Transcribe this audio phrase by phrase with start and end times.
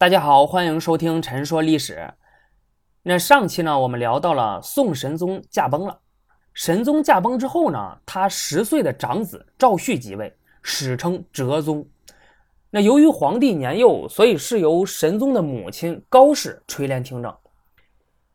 [0.00, 1.96] 大家好，欢迎收听《陈说历史》。
[3.02, 6.00] 那上期呢，我们聊到了宋神宗驾崩了。
[6.54, 11.86] 神宗驾崩之后呢，他十岁的长子赵煦即位，史称哲宗。
[12.70, 17.36] 那由于皇帝年幼，所以是由神宗的母亲高氏垂帘听政。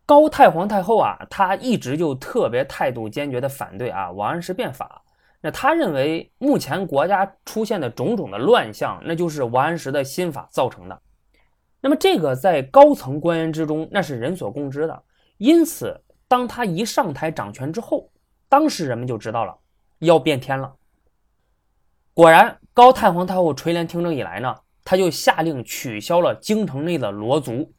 [0.05, 5.01] 高太皇太后啊，她一直就特别态度坚决的反对啊王安石变法。
[5.41, 11.01] 那他认为目前国家出现的种种的乱象，那就是王安石的新法造成的。
[11.85, 15.03] 那么这个在高层官员之中那是人所共知的，
[15.37, 18.09] 因此当他一上台掌权之后，
[18.49, 19.55] 当时人们就知道了
[19.99, 20.73] 要变天了。
[22.15, 27.71] 果然，高太皇太后垂帘听政以来呢，他就下令取消了京城内的罗族。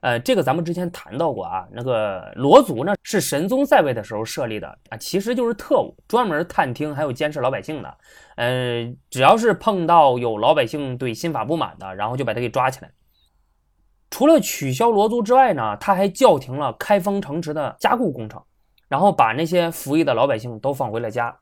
[0.00, 7.98] 呃，这个咱们之前谈到过啊，那个罗族呢是神宗在位的时候设立的啊，其实就是特务，专门探听还有监视老百姓的。
[8.36, 12.90] 呃，只要是碰到有老百姓对新法不满的，然后就把他给抓起来。
[14.10, 18.42] 除了取消罗族之外呢，他还叫停了开封城池的加固工程，
[18.88, 21.38] 然后把那些服役的老百姓都放回了家，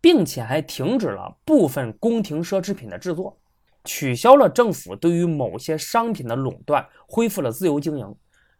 [0.00, 3.38] 并且还停止了部分宫廷奢侈品的制作，
[3.84, 8.14] 取消了政府对于某些商品的垄断，恢复了自由经营。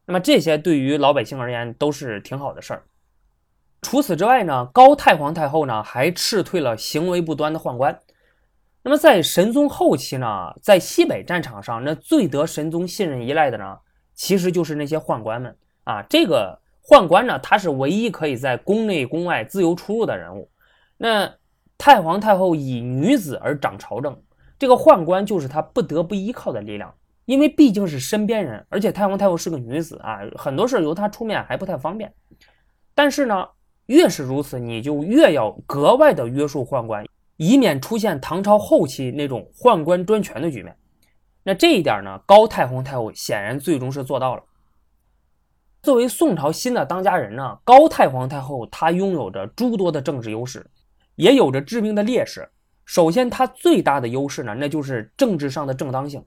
[0.06, 2.84] 那么这些对于老百姓而言都是挺好的事儿。
[3.82, 8.00] 除此之外呢，高太皇太后呢还斥退了行为不端的宦官。
[8.82, 10.26] 那么在神宗后期呢，
[10.62, 13.76] 在西北战场上，那最得神宗信任依赖的呢，
[14.14, 15.54] 其实就是那些宦官们
[15.84, 16.02] 啊。
[16.08, 20.50] 这个宦官呢，他是唯一可以在宫内宫外自由出入的人物。
[20.96, 21.30] 那
[21.76, 24.16] 太皇太后以女子而掌朝政，
[24.58, 32.12] 这个宦官就是他不得不依靠的力量，因为毕竟是身边人，而且太皇太后是个女子啊，很多事由她出面还不太方便。
[32.94, 33.46] 但是呢，
[33.86, 37.04] 越是如此，你就越要格外的约束宦官。
[37.38, 40.76] 以免出现唐朝后期那种宦官专权的局面，
[41.44, 44.42] 那这一点呢，高太皇太后显然最终是做到了。
[45.80, 50.68] 作为宋朝新的当家人呢，高太皇太后她拥有着诸多的政治优势，
[51.14, 52.50] 也有着致命的劣势。
[52.84, 56.24] 首先，她最大的优势呢，那就是政治上的正当性。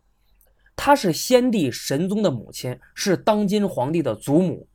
[0.77, 4.65] 她是先帝神宗的母亲，是当今皇帝的祖母，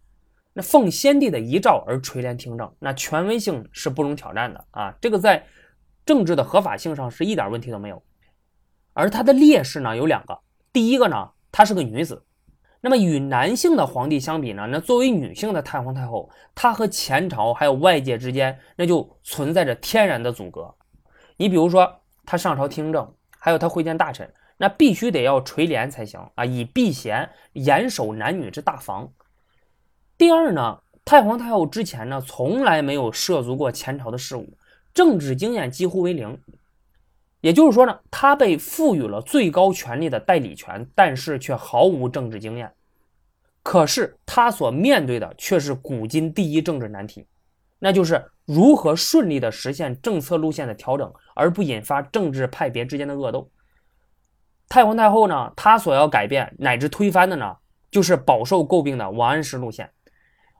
[0.53, 4.95] 那奉先帝的遗诏而垂帘听政，那权威性是不容挑战的啊！
[5.01, 5.43] 这个在。
[6.07, 8.01] 政治的合法性上是一点问题都没有，
[8.93, 10.39] 而她的劣势呢有两个。
[10.73, 12.25] 第一个呢，她是个女子，
[12.81, 20.73] 那么与男性的皇帝相比呢，那作为女性的太皇太后，她和前朝还有外界之间那就存在着天然的阻隔。
[21.37, 29.13] 你比如说，她上朝听政，还有她会见大臣，那必须得要垂帘才行啊，以避嫌，严守男女之大防。
[30.17, 34.57] 第二呢，太皇太后之前呢，从来没有涉足过前朝的事务。
[34.97, 36.39] 政治经验几乎为零，
[37.43, 42.73] 也就是说呢，他被赋予了最高权力的代理权，但是却毫无政治经验。
[43.63, 47.27] 可是他所面对的却是古今第一政治难题，
[47.79, 53.51] 那就是如何顺利的实现政策路线的调整，而不引发政治派别之间的恶斗。
[54.67, 57.55] 太皇太后呢，她所要改变乃至推翻的呢，
[57.91, 59.91] 就是饱受诟病的王安石路线。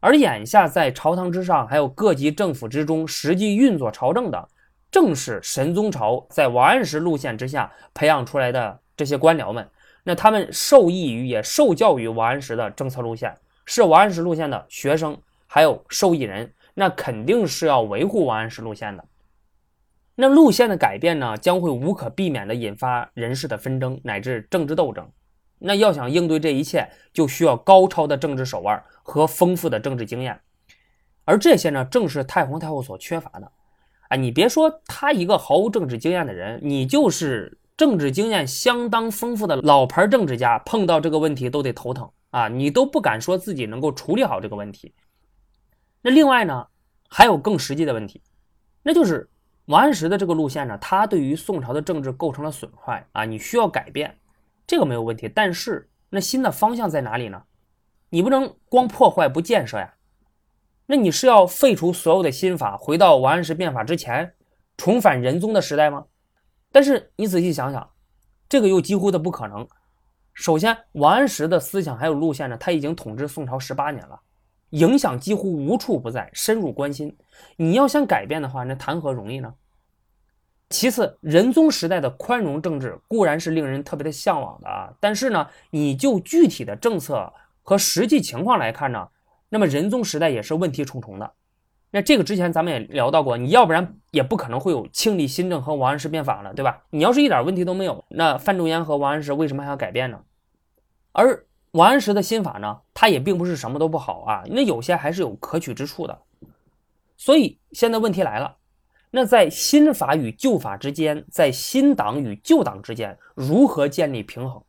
[0.01, 4.49] 而眼下在朝堂之上，还有各级政府之中，实际运作朝政的，
[4.91, 9.69] 正是神宗朝在王安石路线之下培养出来的这些官僚们。
[10.05, 13.35] 那他们受益于也受教于王安石的政策路线，
[13.65, 19.05] 是王安石路线的学生，还有受益人，那肯定是要维护王安石路线的。
[20.15, 25.11] 那路线的改变呢，将会无可避免地引发人事的纷争乃至政治斗争。
[25.59, 30.41] 那要想应对这一切，就需要高超的政治手腕和丰富的政治经验，
[31.25, 33.51] 而这些呢，正是太皇太后所缺乏的。
[34.09, 44.95] 啊，你别说他一个毫无政治经验的人，你就是政治经验相当丰富的老牌政治家，碰到这个问题都得头疼啊，你都不敢说自己能够处理好这个问题。
[46.03, 46.67] 那另外呢，
[47.09, 48.23] 还有更实际的问题，
[48.83, 49.29] 那就是
[49.65, 54.17] 王安石的这个路线呢，他对于宋朝的政治构成了损坏啊，你需要改变。
[54.67, 57.43] 这个没有问题，但是那新的方向在哪里呢？
[58.09, 59.95] 你不能光破坏不建设呀。
[60.87, 64.35] 那你是要废除所有的新法，回到王安石变法之前，
[64.77, 66.07] 重返仁宗的时代吗？
[66.71, 67.91] 但是你仔细想想，
[68.49, 69.67] 这个又几乎的不可能。
[70.33, 74.21] 首先，王安石的思想还有路线呢，他已经统治宋朝十八年了，
[74.71, 77.17] 影响几乎无处不在，深入关心。
[77.57, 79.55] 你要想改变的话，那谈何容易呢？
[80.69, 87.33] 其次，仁宗时代的宽容政治固然是令人特别的向往的啊，但是呢，你就具体的政策
[87.63, 89.09] 和实际情况来看呢，
[89.49, 91.33] 那么仁宗时代也是问题重重的。
[91.93, 96.83] 那这个之前咱们也聊到过，你要不然也不可能会有庆历新政和王安石变法了，对吧？
[96.91, 100.21] 你要是一点问题都没有，那范仲淹和王安石为什么还要改变呢？
[101.13, 106.19] 而王安石的新法呢，他也并不是什么都不好啊，因为有些还是有可取之处的。
[107.17, 108.57] 所以现在问题来了，
[109.17, 114.63] 那在新法与旧法之间，在新党与旧党之间，如何建立平衡，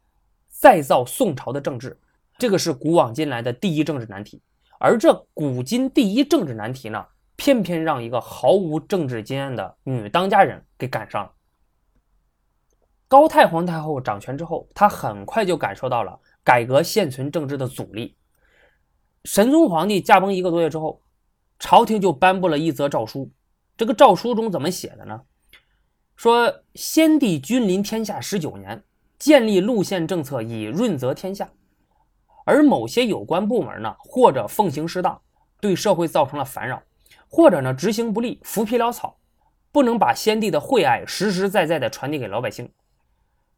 [0.48, 2.00] 再造宋朝的政治？
[2.38, 4.42] 这个是古往今来的第一政治难题。
[4.80, 7.06] 而这古今第一政治难题呢，
[7.36, 11.32] 偏偏让一个毫无政治经验的女当家人给赶上了。
[13.10, 18.16] 高太皇太后掌权之后，她很快就感受到了改革现存政治的阻力。
[19.26, 21.02] 神宗皇帝驾崩一个多月之后。
[21.60, 23.32] 朝廷就颁布了一则诏书，
[23.78, 25.22] 这个诏书中怎么写的呢？
[26.16, 28.84] 说先帝君临天下十九年，
[29.20, 31.52] 建立路线政策以润泽天下，
[32.44, 35.22] 而某些有关部门呢，或者奉行失当，
[35.62, 36.82] 对社会造成了烦扰，
[37.30, 39.20] 或者呢执行不力，浮皮潦草，
[39.72, 42.72] 不能把先帝的惠爱实实在在的传递给老百姓。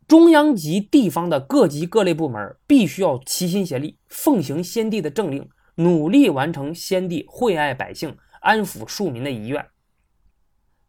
[0.06, 5.50] 中央及地方的各级各类部门必须要齐心协力，奉行先帝的政令。
[5.76, 9.66] 努力完成先帝惠爱百姓、安抚庶民的遗愿。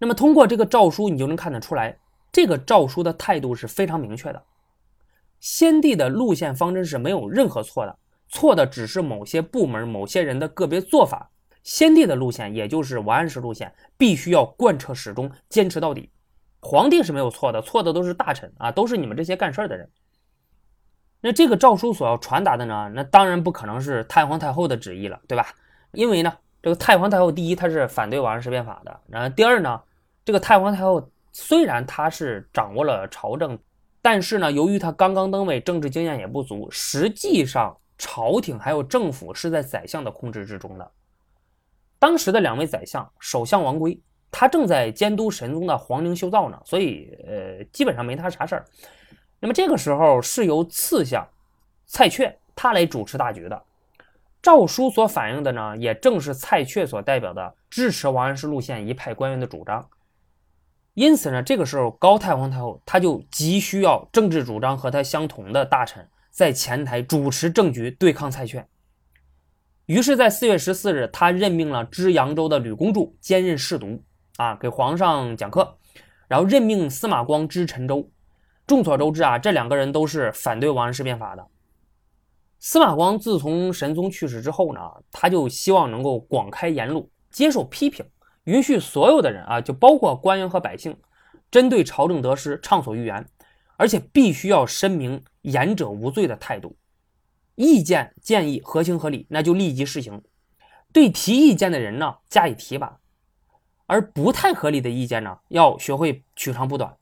[0.00, 1.98] 那么，通过这个诏书，你就能看得出来，
[2.32, 4.42] 这个诏书的态度是非常明确的。
[5.40, 7.98] 先帝的路线方针是没有任何错的，
[8.28, 11.30] 错的只是某些部门、某些人的个别做法。
[11.62, 16.10] 先帝的路线，也就是王安石路线，必须要贯彻始终，坚持到底。
[16.62, 19.86] 皇帝是没有错的，错的都是大臣啊，都是你们这些干事的人。
[21.20, 22.90] 那这个诏书所要传达的呢？
[22.94, 25.48] 那当然不可能是太皇太后的旨意了，对吧？
[25.92, 26.32] 因为呢，
[26.62, 29.82] 这个太皇太后第一，她是反对王安石变法的；然后第二呢，
[30.24, 33.58] 这个太皇太后虽然她是掌握了朝政，
[34.02, 40.90] 但是呢，由于她刚刚登位，政治经验也不足，实际上朝廷还有政府是在宰相的控制之中的。
[41.98, 44.00] 当时的两位宰相，首相王圭，
[44.30, 48.64] 他正在监督神宗的皇陵修造呢，所以呃，基本上没他啥事儿。
[49.38, 51.26] 那么这个时候是由次相
[51.86, 53.62] 蔡确他来主持大局的，
[54.40, 59.86] 诏书所反映的呢，也正是蔡确所代表的支持王安石路线一派官员的主张。
[61.00, 68.62] 因此呢，这个时候高太皇太后她就急需要政治主张和她相同的大臣在前台主持政局，对抗蔡确。
[69.86, 74.04] 于是，在四月十四日，他任命了知扬州的吕公著兼任侍读，
[74.36, 75.78] 啊，给皇上讲课，
[76.28, 78.06] 然后任命司马光知陈州。
[78.66, 81.46] 众所周知啊，这两个人都是反对王安石变法的。
[82.58, 84.80] 司马光自从神宗去世之后呢，
[85.10, 88.04] 他就希望能够广开言路，接受批评，
[88.44, 90.96] 允许所有的人啊，就包括官员和百姓，
[91.50, 93.26] 针对朝政得失畅所欲言，
[93.76, 96.76] 而且必须要申明言者无罪的态度，
[97.54, 100.22] 意见建议合情合理，那就立即施行。
[100.92, 102.98] 对提意见的人呢，加以提拔，
[103.86, 106.96] 而不太合理的意见呢，要学会取长补短，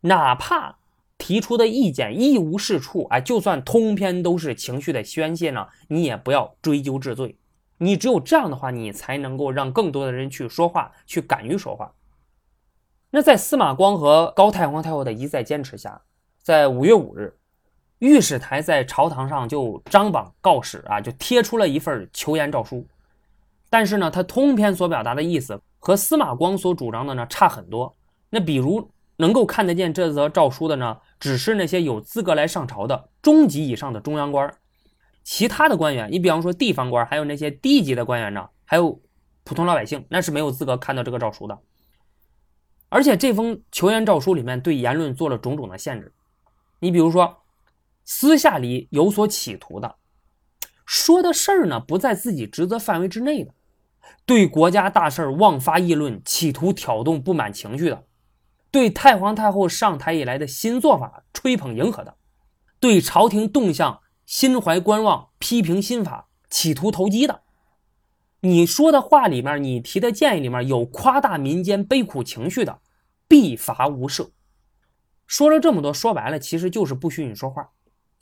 [0.00, 0.78] 哪怕。
[1.18, 7.38] 提出的意见一无是处，哎，就算通篇都是情绪的宣泄呢，你也不要追究治罪。
[7.78, 11.92] 你只有这样的话，你才能够让更多的人去说话，去敢于说话。
[13.10, 16.00] 那在司马光和高太皇太后的一再坚持下，
[16.42, 17.34] 在五月五日，
[18.00, 22.86] 御史台在朝堂上就张榜告示啊，就贴出了一份求言诏书。
[23.70, 27.94] 但是呢，他通篇所表达的意思和司马光所主张的呢差很多。
[28.30, 30.98] 那比如能够看得见这则诏书的呢？
[31.18, 34.52] 只是那些有资格来上朝的中级以上的中央官，
[35.26, 39.02] 其他的官员，你比方说地方官，还有那些低级的官员呢，还有
[39.42, 41.58] 普通老百姓，那是没有资格看到这个诏书的。
[42.88, 46.14] 而且这封求援诏书里面对言论做了种种的限制，
[46.78, 47.42] 你比如说
[48.04, 49.96] 私下里有所企图的，
[50.86, 53.52] 说的事儿呢不在自己职责范围之内的，
[54.24, 58.04] 对国家大事妄发议论，企图挑动不满情绪的。
[58.70, 62.14] 对太皇太后上台以来的新做法吹捧迎合的，
[62.78, 67.42] 对朝廷动向心怀观望、批评新法、企图投机的，
[68.40, 72.80] 你说的话里面，你提的建议里面有夸大民间悲苦情绪的，
[73.28, 74.30] 必罚无赦。
[75.26, 77.70] 说了这么多，说白了其实就是不许你说话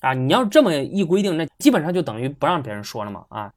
[0.00, 0.14] 啊！
[0.14, 3.52] 你要这么一规定，那基本上就等于不让别人说了嘛啊！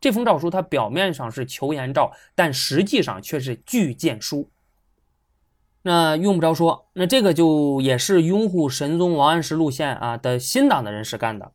[0.00, 4.50] 这封诏书它表面上是求言诏，但实际上却是拒谏书。
[5.82, 11.52] 那用不着说，那这个就也是拥护神宗王安石路线啊的新党的人士干的。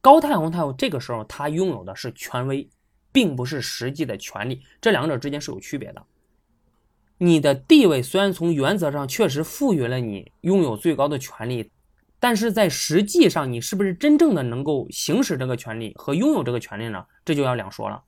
[0.00, 2.68] 高太皇太后这个时候，她拥有的是权威，
[3.10, 6.00] 并不是实际的权利，这两者之间是有区别的。
[7.18, 11.72] 你的地位虽然从原则上确实赋予了你拥有最高的权利，
[12.20, 17.04] 但是在实际上，你是不是真正的能够行使这个权利和拥有这个权利呢？
[17.24, 18.04] 这就要两说了。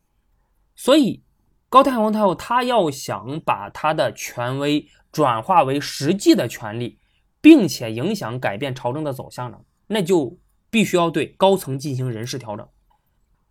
[0.76, 1.25] 所以，
[1.68, 4.87] 高太皇太后她要想把她的权威。
[5.11, 6.99] 转化为实际的权利，
[7.41, 9.59] 并且影响改变朝政的走向呢？
[9.87, 10.38] 那就
[10.71, 12.69] 必须要对高层进行人事调整。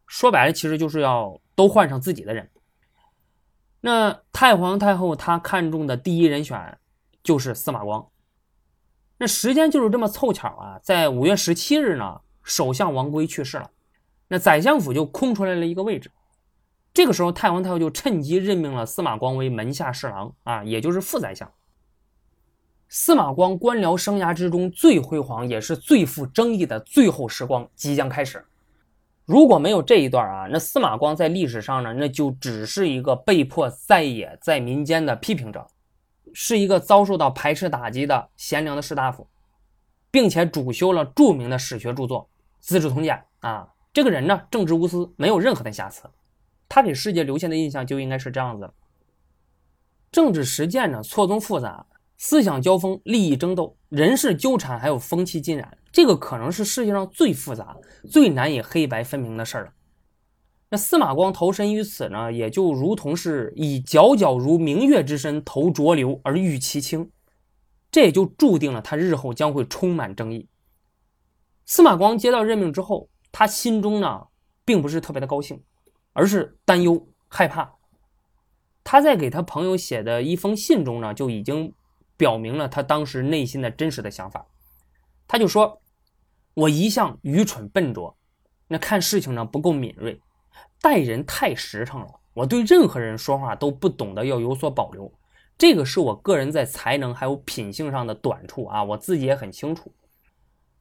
[0.06, 2.50] 说白了，其实就是要都换上自己的人。
[3.82, 6.78] 那太皇太后她看中的第一人选
[7.24, 8.08] 就是司马光。
[9.18, 13.72] 那时间就是这么凑巧啊，在五月十七日呢，首相王圭去世了，
[14.28, 16.12] 那宰相府就空出来了一个位置。
[16.98, 21.48] 这个时候，太皇太后就趁机任命了司马光为门下侍郎啊，也就是副宰相。
[22.90, 28.44] 司马光官僚生涯之中最辉煌，也是最富争议的最后时光即将开始。
[29.26, 35.68] 如果没有这一段啊，那司马光在历史上呢，那就只是一个被迫在野在民间的批评者，
[36.34, 39.28] 是一个遭受到排斥打击的贤良的士大夫，
[40.10, 42.24] 并且主修了著名的史学著作
[42.60, 43.72] 《资治通鉴》啊。
[43.94, 46.02] 这个人呢，正直无私，没有任何的瑕疵，
[46.70, 48.72] 他给世界留下的印象就应该是这样子。
[50.12, 51.86] 政治实践呢，错综复杂。
[52.20, 57.78] 思想交锋、利益争斗、人事纠缠，还有风气浸染，这个可能是世界上最复杂、
[58.10, 59.74] 最难以黑白分明的事儿了。
[60.72, 67.12] 那司马光投身于此呢，也就如同是以皎皎如明月之身投浊流而遇其清，
[67.92, 70.50] 这也就注定了他日后将会充满争议。
[71.66, 74.26] 司马光接到任命之后，他心中呢
[74.66, 75.62] 并不是特别的高兴，
[76.18, 77.76] 而是担忧、害怕。
[78.84, 81.72] 他在给他朋友写的一封信中呢，就已经。
[82.20, 84.44] 表明了他当时内心的真实的想法，
[85.28, 85.80] 他就说
[86.56, 88.18] ：“我一向愚蠢笨拙，
[88.68, 90.20] 那看事情呢不够敏锐，
[90.82, 92.08] 待人太实诚了。
[92.34, 95.14] 我对任何人说话都不懂得要有所保留，
[95.60, 99.94] 这个是我个人在才能还有品性上的短处啊，我自己也很清楚。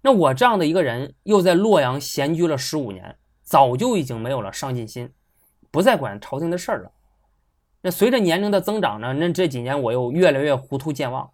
[0.00, 5.12] 那我这样的一个人，又在洛阳闲居了十五年，早就已经没有了上进心，
[5.76, 6.90] 不再管朝廷的事儿了。”
[7.85, 11.30] 那随着年龄的增长呢，那这几年我又越来越糊涂健忘，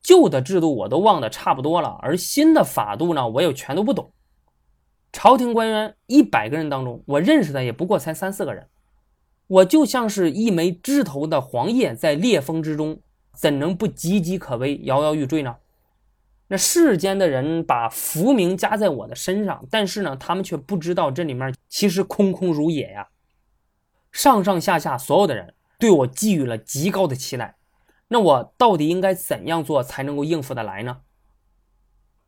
[0.00, 4.12] 旧的制度我都忘得差不多了，而新的法度呢，我又全都不懂。
[5.12, 8.68] 朝廷官员一百个人当中，我认识的也不过才三四个人，
[9.48, 13.00] 我就像是一枚枝头的黄叶，在烈风之中，
[13.34, 15.56] 怎能不岌岌可危、摇摇欲坠呢？
[16.46, 23.06] 那世间的人把浮名加在我的身上，但是呢，他们却不知道这里面其实空空如也呀，
[24.12, 25.54] 上上下下所有的人。
[25.78, 27.56] 对我寄予了极高的期待，
[28.08, 31.00] 那我到底应该怎样做才能够应付得来呢？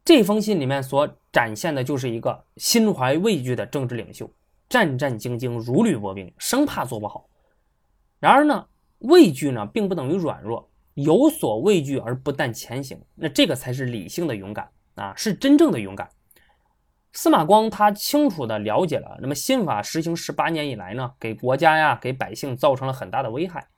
[0.03, 4.33] 这封信里面所展现的就是一个心怀畏惧的政治领袖，
[4.71, 7.29] 战战兢兢，如履薄冰，生怕做不好。
[8.19, 8.67] 然而呢，
[9.01, 16.09] 畏惧呢并不等于软弱，有所畏惧而不但前行，那这个才是理性的勇敢啊，是真正的勇敢。
[17.13, 23.69] 司马光他清楚地了解了，那么新法实行十八年以来呢，给国家呀、给百姓造成了很大的危害。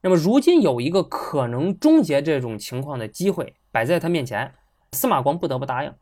[0.00, 4.54] 那么如今有一个可能终结这种情况的机会摆在他面前，
[4.92, 5.92] 司马光不得不答应。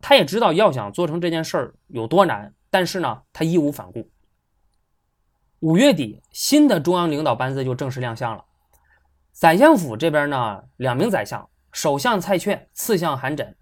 [0.00, 4.10] 他也知道要想做成这件事儿有多难，但是呢，他义无反顾。
[5.60, 8.44] 五月底，新的中央领导班子就正式亮相了。
[9.32, 13.54] 宰相府这边呢，两名宰相，首相蔡确，次相韩缜，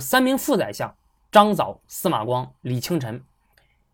[0.00, 0.94] 三名副宰相。
[1.30, 3.22] 张藻、司马光、李清晨，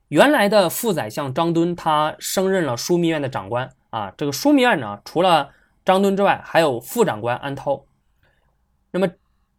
[0.07, 4.13] 原来的副宰相张敦，他升任了枢密院的长官啊。
[4.17, 5.51] 这个枢密院呢，除了
[5.85, 7.85] 张敦之外，还有副长官安涛。
[8.93, 9.09] 那么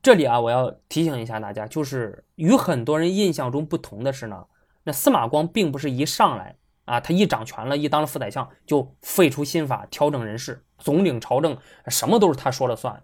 [0.01, 4.45] 这里啊，我要提醒一下大家，就是与很多人印象中不同的是呢，
[4.83, 6.55] 那司马光并不是一上来
[6.85, 13.03] 啊，他一掌权了，一当了副宰相就废除新法、调整人事、总领朝政，什么都是他说了算，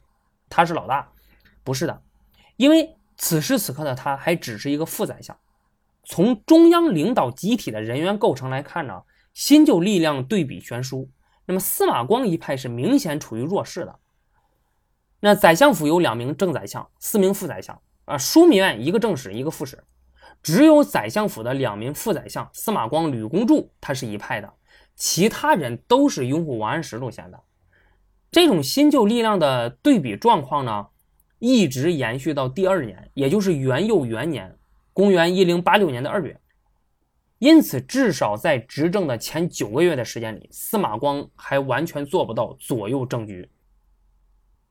[0.50, 1.12] 他是老大，
[1.66, 2.02] 不是的，
[2.56, 2.96] 因为。
[3.24, 5.38] 此时此刻的他还只是一个副宰相，
[6.04, 11.08] 从中央领导集体的人员构成来看呢，新旧力量对比悬殊。
[11.46, 14.00] 那么司马光一派是明显处于弱势的。
[15.20, 19.84] 那宰相府有两名正宰相，四名副宰相啊，枢密院一个正使，一个副使，
[20.42, 24.52] 只有宰相府的两名副宰相司马光、吕公柱他是一派的，
[24.96, 27.40] 其他人都是拥护王安石路线的。
[28.32, 30.88] 这种新旧力量的对比状况呢？
[31.42, 34.56] 一直延续到第二年，也就是元佑元年，
[34.94, 36.40] 公元一零八六年的二月。
[37.40, 43.50] 因此，至少在执政的前九个月的时间里，司马光还完全做不到左右政局。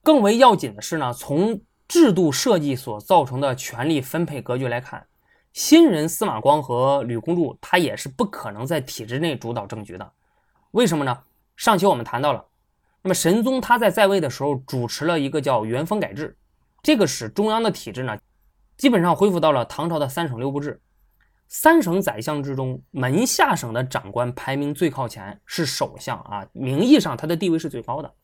[0.01, 5.05] 更为要紧的是呢，从制度设计所造成的权力分配格局来看，
[5.53, 10.13] 新人司马光和吕公柱他也是不可能在体制内主导政局的。
[10.71, 11.19] 为什么呢？
[11.57, 12.47] 上期我们谈到了，
[13.03, 16.37] 那么神宗他在在位的时候主持了一个叫元丰改制。
[16.83, 18.19] 这个使中央的体制呢，
[18.77, 20.81] 基本上恢复到了唐朝的三省六部制。
[21.49, 28.15] 三省宰相之中，门下省的长官排名最靠前是首相啊，名义上他的地位是最高的。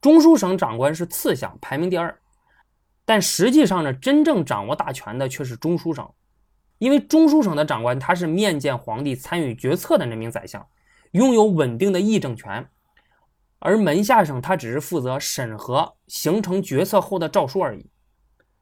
[0.00, 2.18] 中书省长官是次相，排名第二。
[3.04, 6.08] 但实际上呢，真正掌握大权的却是中书省。
[6.78, 10.66] 因为中书省的长官他是面见皇帝、参与决策的那名宰相，
[11.12, 12.68] 拥有稳定的议政权，
[13.60, 17.90] 而门下省他只是负责审核形成决策后的诏书而已。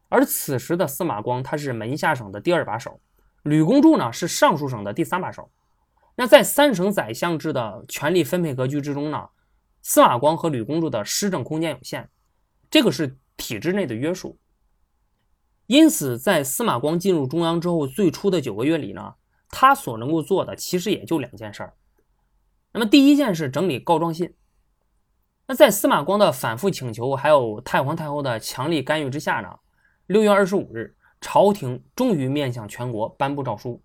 [0.08, 3.00] 而此时的司马光他是门下省的第二把手，
[3.44, 5.50] 吕公著呢是尚书省的第三把手。
[6.16, 9.28] 那在三省宰相制的权力分配格局之中呢，
[9.82, 12.08] 司马光和吕公著的施政空间有限，
[12.68, 14.36] 这个是体制内的约束。
[15.66, 19.14] 因此，在司马光进入中央之后，最初的九个月里呢，
[19.48, 21.74] 他所能够做的其实也就两件事儿。
[22.72, 24.34] 那么第一件事整理告状信。
[25.50, 29.48] 那在司马光的反复请求，还有太皇太后的强力干预之下呢？
[30.06, 33.82] 六月二十五日，朝廷终于面向全国颁布诏书，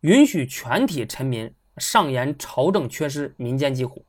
[0.00, 4.04] 允许全体臣民上言朝政缺失、民间疾苦。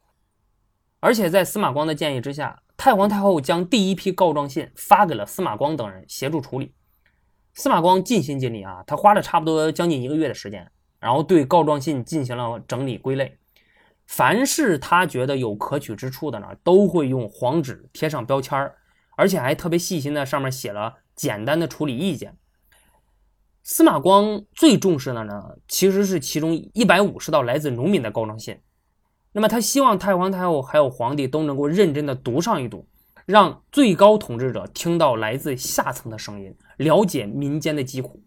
[1.00, 6.74] 而且在司马光的建议之下，太皇太后将第一批告状信发给了司马光等人协助处理。
[7.54, 10.68] 司马光尽心尽力啊，他花了差不多将近一个月的时间，
[11.00, 13.38] 然后对告状信进行了整理归类。
[14.10, 18.76] 凡是他觉得有可取之处的呢，都会用黄纸贴上标签儿，
[19.16, 20.96] 而且还特别细心的上面写了。
[21.16, 22.36] 简单的处理意见。
[23.62, 28.60] 司马光最重视的呢，其实是其中一百五十道来自农民的告状信。
[29.32, 32.88] 那么他希望太皇太后还有皇帝都能够认真的读上一读，
[33.28, 38.24] 让最高统治者听到来自下层的声音，了解民间的疾苦。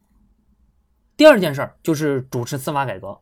[1.16, 3.18] 第二件事儿就是主持司法改革，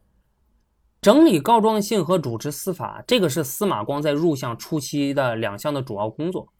[1.00, 6.52] 整理告状信和主持司法，这个是司马光在入相初期的两项的主要工作。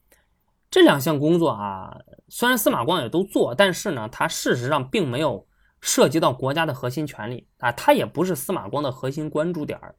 [0.71, 5.47] 这两项工作啊，虽然司马光也都做，但是呢，他事实上并没有
[5.83, 9.95] 涉及到国家的核心权利啊，他也不是司马光的核心关注点儿。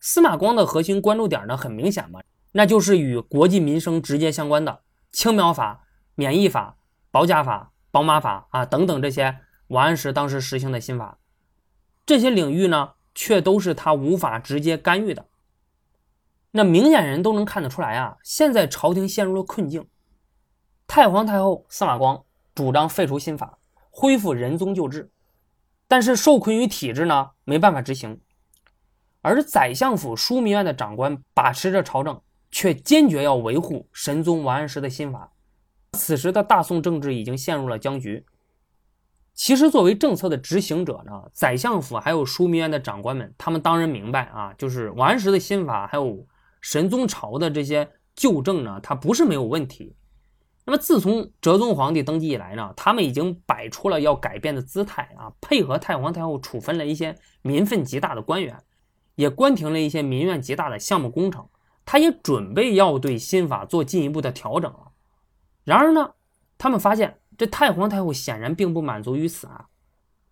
[0.00, 2.20] 司马光的核心关注点呢，很明显嘛，
[2.52, 4.80] 那就是与国计民生直接相关的
[5.12, 5.84] 青苗法、
[6.16, 6.76] 免役法、
[7.12, 11.18] 保甲法、宝马法啊等等这些王安石当时实行的新法，
[12.04, 15.26] 这些领域呢，却都是他无法直接干预的。
[16.52, 19.84] 那明眼人都能看得出来啊，现在朝廷陷入了困境。
[20.86, 22.22] 太皇太后司马光
[22.54, 23.58] 主张废除新法，
[23.90, 25.10] 恢复仁宗旧制，
[25.88, 28.20] 但是受困于体制呢，没办法执行。
[29.20, 35.32] 而宰相府枢密院的长官把持着朝政，却坚决要维护神宗王安石的新法。
[35.94, 38.24] 此时的大宋政治已经陷入了僵局。
[39.38, 46.26] 其实，作为政策的执行者呢，宰相府还有枢密院的长官们，他们当然明白啊，就是王安石的新法，还有
[46.60, 49.94] 神宗朝的这些旧政呢，它不是没有问题。
[50.66, 58.60] 那么，自从哲宗皇帝登基以来呢，他们已经摆出了要改变的姿态啊，配合太皇太后处分了一些民愤极大的官员，
[59.14, 61.48] 也关停了一些民怨极大的项目工程。
[61.86, 64.90] 他也准备要对新法做进一步的调整了。
[65.62, 66.14] 然而呢，
[66.58, 69.68] 他们发现这太皇太后显然并不满足于此啊。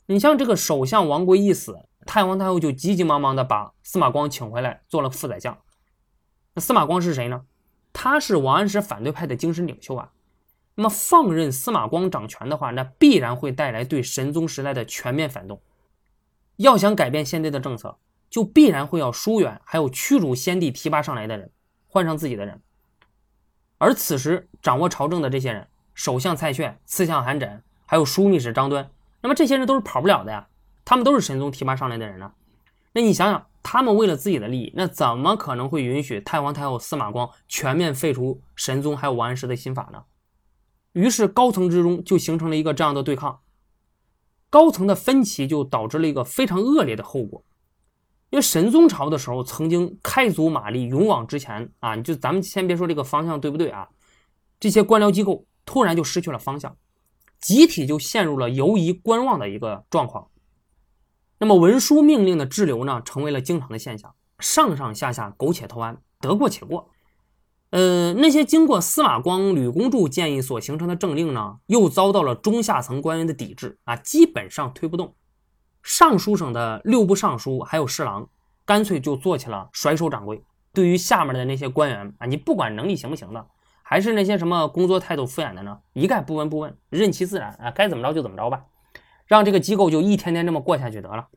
[0.06, 5.56] 你像这个首相王圭一死，太皇太后就急急忙忙的把司马光请回来做了副宰相。
[6.54, 7.46] 那司马光是谁呢？
[7.92, 10.12] 他是王安石反对派的精神领袖啊。
[10.74, 15.62] 那么放任司马光掌权的话，那必然会带来对神宗时代的全面反动。
[16.56, 21.50] 要想改变现在的政策，就必然会要疏远，还有驱逐先帝提拔上来的人，
[21.86, 22.60] 换上自己的人。
[23.78, 25.66] 而此时掌握朝政的这些人，
[25.96, 28.86] 首相蔡铉、次相韩缜，还有枢密使张敦，
[29.22, 30.46] 那么这些人都是跑不了的呀，
[30.84, 32.30] 他们都是神宗提拔上来的人呢。
[32.92, 40.04] 那你想想，他们为了自己的利益，那怎么可能会允许太皇太后司马光全面废除神宗还有王安石的新法呢？
[40.92, 43.40] 于是高层之中就形成了一个这样的对抗，
[44.50, 47.42] 高层的分歧就导致了一个非常恶劣的后果。
[48.28, 53.88] 因为神宗朝的时候曾经开足马力勇往直前啊，你就咱们先别说这个方向对不对啊，
[54.60, 56.74] 这些官僚机构突然就失去了方向，
[57.38, 60.28] 集体就陷入了犹疑观望的一个状况。
[61.38, 66.88] 那么文书命令的滞留呢，成为了经常的现象，上上下下苟且偷安，得过且过。
[67.70, 75.14] 呃，那些经过司马光、吕公著建议所形成的政令呢，又遭到了中下层官员的抵制啊，基本上推不动。
[75.82, 78.28] 尚书省的六部尚书还有侍郎，
[78.64, 80.42] 干脆就做起了甩手掌柜。
[80.72, 83.46] 对于下面的那些官员啊，你不管能力行不行的，
[83.88, 88.64] 还是那些什么工作态度敷衍的呢，一概不闻不问，任其自然啊，该怎么着就怎么着吧，
[89.26, 91.28] 让这个机构就一天天这么过下去得了。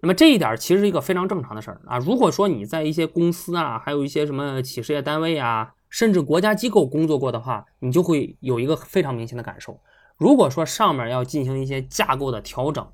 [0.00, 1.96] 那么这一点其实是一个非常正常的事儿啊。
[1.96, 9.80] 如果说你在一些公司啊，还有一些什么企事业单位啊，甚至国家机构工作过的话，你就会有一个非常明显的感受。
[10.18, 12.86] 如果说上面要进行一些架构的调整，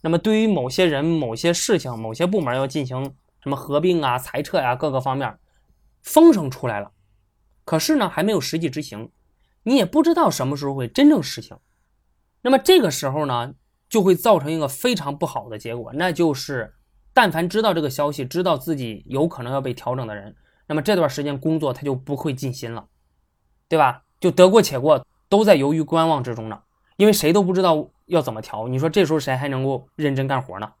[0.00, 5.38] 那么对于某些人、某些事情、某些部门要进行什么合并啊、裁撤呀，各个方面，
[6.00, 6.91] 风声出来了，
[7.64, 9.10] 可是呢还没有实际执行，
[9.62, 11.58] 你也不知道什么时候会真正实行。
[12.42, 13.54] 那么这个时候呢？
[13.92, 16.72] 就会造成一个非常不好的结果，那就是
[17.12, 20.34] 但凡知道这个消息，知道自己有可能要被调整的人，
[20.66, 22.86] 那么这段时间工作他就不会尽心了，
[23.68, 24.04] 对吧？
[24.18, 26.62] 就得过且过，都在犹豫观望之中呢，
[26.96, 28.66] 因为谁都不知道要怎么调。
[28.66, 30.72] 你说这时候谁还能够认真干活呢？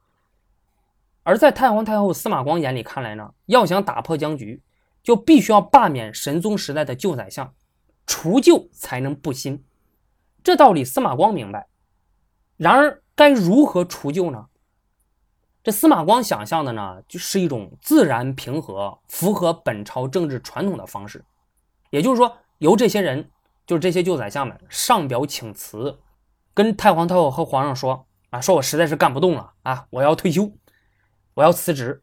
[1.22, 4.62] 而在太皇太后司马光眼里看来呢，要想打破僵局，
[5.02, 7.54] 就必须要罢免神宗时代的旧宰相，
[8.06, 9.64] 除旧才能布新。
[10.44, 11.68] 这道理司马光明白。
[12.56, 14.46] 然而，该如何除旧呢？
[15.64, 21.24] 这司马光想象的呢，就是一种自然平和、符合本朝政治传统的方式。
[21.90, 23.30] 也就是说，由这些人，
[23.66, 25.98] 就是这些旧宰相们上表请辞，
[26.54, 30.50] 跟太皇太后和皇上说啊，说我实在是干不动了啊，我要退休，
[31.34, 32.02] 我要辞职。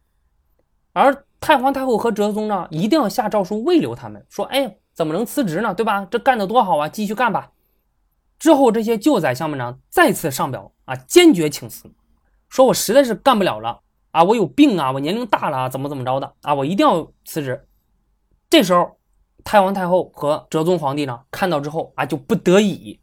[0.94, 5.74] 而太皇太后和哲宗呢，一定要下诏书慰留他们，说，哎，怎么能辞职呢？
[5.74, 6.06] 对吧？
[6.10, 7.52] 这干得多好啊，继续干吧。
[8.38, 11.90] 之后，这些旧宰相们呢，再次上表啊，坚决请辞，
[12.50, 17.68] 说我实在是干不了了啊，我有病啊，我年龄大了，怎么怎么着的啊，我一定要辞职。
[18.50, 18.98] 这时候，
[19.44, 23.00] 太皇太后和哲宗皇帝呢，看到之后啊，就不得已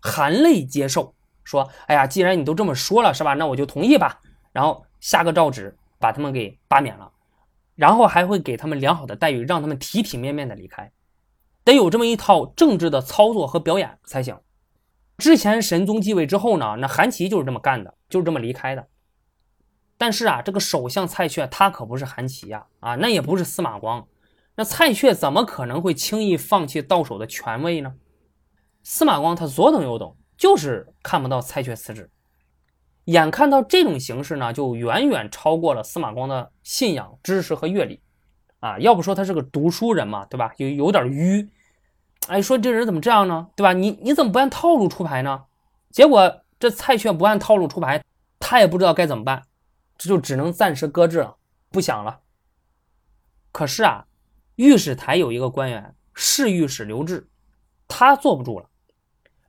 [0.00, 3.34] 含泪接受，说：“哎呀，既然你都这么说了，是吧？
[3.34, 4.20] 那我就同意吧。”
[4.52, 7.10] 然后下个诏旨，把他们给罢免了，
[7.74, 10.92] 然后还会给他们良好的待遇，让他们体体面面的离开，
[11.64, 14.38] 得有这么一套政治的操作和表演才行。
[15.18, 18.88] 之前神宗继位之后呢，那韩琦就是这么干的，就是这么离开的。
[19.96, 24.08] 但是啊，这个首相蔡确他可不是韩琦呀，啊，那也不是司马光，
[24.56, 27.94] 那蔡确怎么可能会轻易放弃到手的权位呢？
[28.82, 32.10] 司马光他左等右等，就是看不到蔡确辞职。
[33.04, 38.00] 眼看到这种形式呢，就远远超过了司马光的信仰、知识和阅历
[38.60, 38.78] 啊。
[38.78, 40.52] 要不说他是个读书人嘛，对吧？
[40.56, 41.48] 有有点迂。
[42.28, 43.48] 哎，说这人怎么这样呢？
[43.54, 43.74] 对吧？
[43.74, 45.44] 你你怎么不按套路出牌呢？
[45.90, 48.02] 结果这蔡确不按套路出牌，
[48.38, 49.42] 他也不知道该怎么办，
[49.98, 51.36] 这就只能暂时搁置了，
[51.70, 52.20] 不想了。
[53.52, 54.06] 可是啊，
[54.56, 57.28] 御史台有一个官员，侍御史刘志，
[57.86, 58.70] 他坐不住了。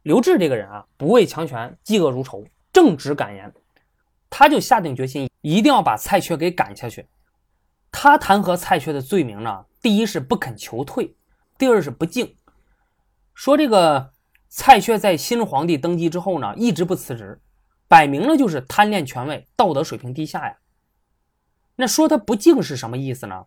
[0.03, 3.53] 刘志这个人啊，不畏强权，嫉恶如仇，正直敢言，
[4.29, 7.07] 他就下定决心，一定要把蔡确给赶下去。
[7.89, 11.15] 他弹劾蔡确的罪名呢，第一是不肯求退，
[11.57, 12.35] 第二是不敬。
[13.33, 14.11] 说这个
[14.49, 17.39] 蔡确在新皇帝登基之后呢，一直不辞职，
[17.88, 20.57] 摆明了就是贪恋权位，道德水平低下呀。
[21.77, 23.45] 那说他不敬是什么意思呢？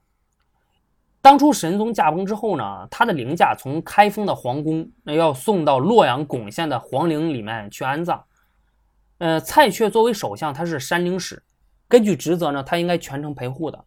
[1.21, 8.25] 当初神宗驾崩之后呢，他的灵驾从开封的皇宫，那要送到洛阳巩县的皇陵里面去安葬。
[9.19, 11.43] 呃，蔡确作为首相，他是山陵使，
[11.89, 13.85] 根据职责呢，他应该全程陪护的。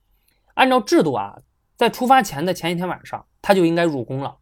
[0.55, 1.37] 按照制度啊，
[1.77, 4.37] 在出发前的前一天晚上，他就应该入宫了。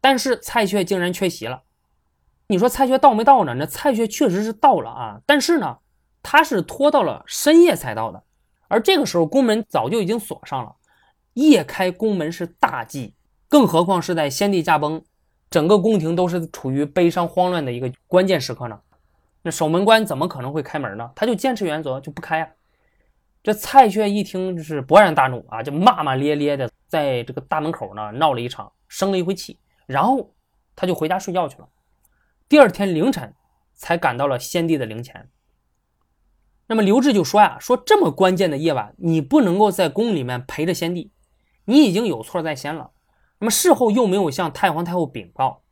[0.00, 1.62] 但是蔡确竟然缺席了，
[2.46, 3.54] 你说蔡确到没到呢？
[3.54, 5.78] 那蔡确确实是到了啊，但是呢，
[6.22, 8.22] 他是拖到了深夜才到的，
[8.68, 10.76] 而这个时候宫门早就已经锁上了，
[11.32, 13.14] 夜开宫门是大忌，
[13.48, 15.02] 更何况是在先帝驾崩，
[15.50, 18.78] 整个宫廷都是处于悲伤慌乱的一个关键时刻呢，
[19.46, 21.08] 那守门官怎么可能会开门呢？
[21.14, 22.50] 他就坚持原则就不开啊。
[23.44, 29.60] 这蔡确一听就是勃然大怒啊，就骂骂咧咧的在这个大门口呢闹了一场，生了一回气。
[29.86, 30.34] 然后
[30.74, 31.68] 他就回家睡觉去了。
[32.48, 33.32] 第二天凌晨
[33.72, 35.30] 才赶到了先帝的灵前。
[36.66, 41.12] 那么刘志就说呀：“说这么关键的夜晚，你不能够在宫里面陪着先帝，
[41.66, 42.90] 你已经有错在先了。
[43.38, 45.62] 那么事后又没有向太皇太后禀告，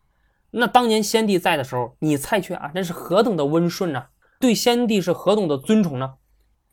[0.57, 4.07] 那当年先帝在的时候，你蔡确啊，那是何等的温顺呢？
[4.39, 6.15] 对先帝是何等的尊崇呢？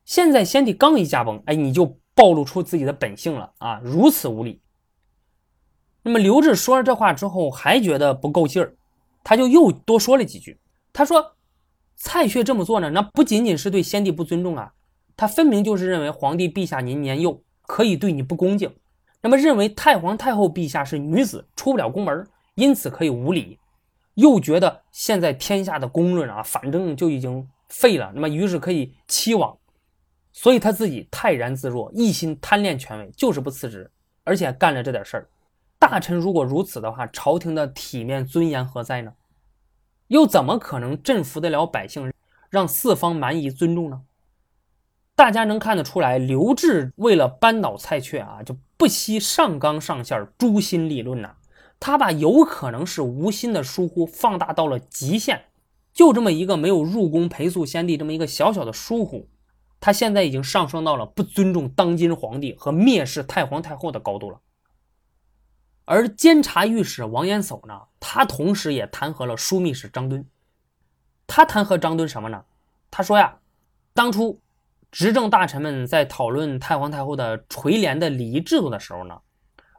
[0.05, 3.81] 现在先帝刚一驾崩，哎，你就暴露出自己的本性了啊！
[3.83, 4.61] 如此无礼。”
[6.03, 8.75] 那么刘志说了这话之后，还觉得不够劲儿，
[9.23, 10.59] 他就又多说了几句。
[10.93, 11.35] 他说
[11.95, 14.73] ：“蔡确这么做呢，那不仅仅是对先帝不尊重啊，
[15.17, 18.71] 他分明就是认为皇帝陛下您年幼，可以对你不恭敬。
[19.21, 23.57] 那么认为太皇太后陛下是女子，出不了宫门，因此可以无礼。
[24.15, 29.57] 又觉得现在天下的公论啊，反正就已经废了，那么于是可以期望。
[30.33, 33.91] 所以他自己泰然自若，一心贪恋权位，就是不辞职，
[34.23, 35.29] 而且干了这点事儿。”
[35.77, 39.13] 大臣如果如此的话，朝廷的体面尊严何在呢？
[40.07, 42.13] 又怎么可能镇服得了百姓，
[42.49, 44.03] 让四方蛮夷尊重呢？
[45.15, 51.35] 大家能看得出来，刘志为了扳倒蔡确啊，就不惜上纲上线、诛心立论呐。
[51.81, 55.47] 他把有可能是无心的疏忽放大到了极限。
[55.91, 59.27] 就这么一个没有入宫陪宿先帝这么一个小小的疏忽，
[59.81, 64.39] 他现在已经上升到了不尊重当今皇帝和蔑视太皇太后的高度了。
[65.83, 70.25] 而监察御史王延叟呢，他同时也弹劾了枢密使张敦。
[71.25, 72.45] 他弹劾张敦什么呢？
[72.91, 73.39] 他说呀，
[73.93, 74.39] 当初
[74.91, 79.19] 执政大臣们在讨论太皇太后的垂帘的礼仪制度的时候呢，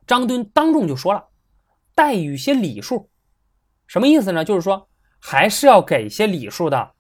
[0.07, 1.25] 张敦当众就说了，
[1.95, 3.09] 带与些礼数，
[3.87, 4.45] 什么意思呢？
[4.45, 4.89] 就是说
[5.21, 6.93] 还是要给些礼数的。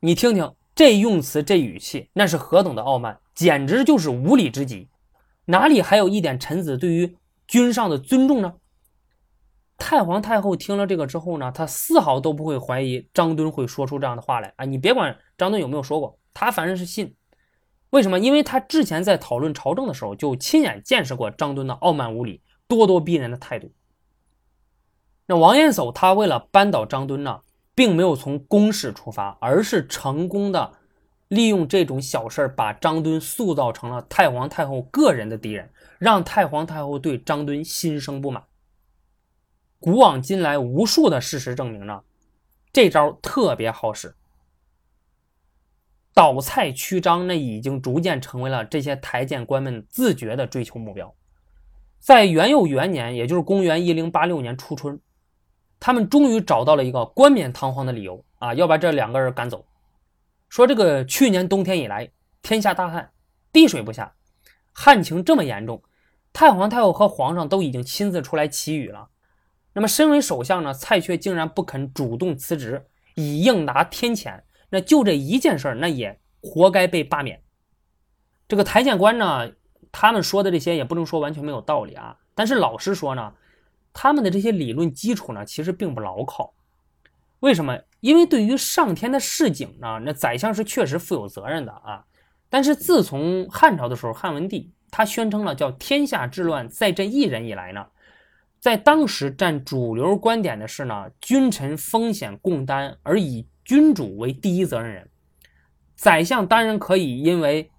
[0.00, 4.88] 你听听这用词，这语气，那是何等的傲慢，简直就是无礼之极，
[5.44, 8.54] 哪里还有一点臣子对于君上的尊重呢？
[9.76, 14.64] 太皇太后听了这个之后呢，她丝毫都不会怀疑张敦会说出这样的话来啊！
[14.64, 17.14] 你别管张敦有没有说过，她反正是信。
[17.90, 18.18] 为什么？
[18.18, 23.72] 因为她之前在讨论朝政的时候，就亲眼见识过张敦的傲慢无礼、咄咄逼人的态度。
[25.26, 27.40] 那王延叟他为了扳倒张敦呢，
[27.74, 30.72] 并没有从攻势出发，而是成功的
[31.28, 38.42] 利用这种小事儿，把张敦塑造成了太皇太后个人的敌人，让太皇太后对张敦心生不满。
[39.78, 42.02] 古往今来，无数的事实证明呢，
[42.72, 44.14] 这招特别好使。
[46.14, 51.14] 倒蔡驱张，那已经逐渐成为了这些台谏官们自觉的追求目标。
[51.98, 55.00] 在元佑元年，也就是公元一零八六年初春，
[55.84, 59.66] 他们终于找到了一个冠冕堂皇的理由啊，要把这两个人赶走。
[60.48, 62.08] 说这个去年冬天以来，
[62.40, 63.10] 天下大旱，
[63.52, 64.14] 滴水不下，
[64.72, 65.82] 旱情这么严重，
[66.32, 69.08] 太皇太后和皇上都已经亲自出来祈雨了。
[69.72, 74.40] 那么，身为首相呢，蔡确竟然不肯主动辞职，以应拿天谴。
[74.70, 77.42] 那就这一件事那也活该被罢免。
[78.46, 79.50] 这个台谏官呢，
[79.90, 82.16] 他们说的这些也不能说完全没有道理啊。
[82.36, 83.34] 但是老实说呢，
[83.92, 86.52] 他们的这些理论基础呢，其实并不牢靠。
[87.40, 87.78] 为什么？
[88.00, 92.04] 因为对于上天的示警呢，那宰相是确实负有责任的啊。
[92.48, 97.86] 但是自从汉朝的时候，汉文帝他宣称了叫“天下治乱在朕一人”以来呢。
[98.60, 105.08] 在当时占主流观点的是呢，君臣风险共担，而以君主为第一责任人。
[105.96, 107.70] 宰相当然可以因为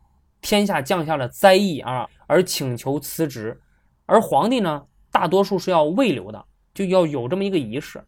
[0.41, 3.61] 天下降下了灾异啊而请求辞职，
[4.05, 8.03] 而皇帝呢，大多数是要未留的，就要有这么一个仪式。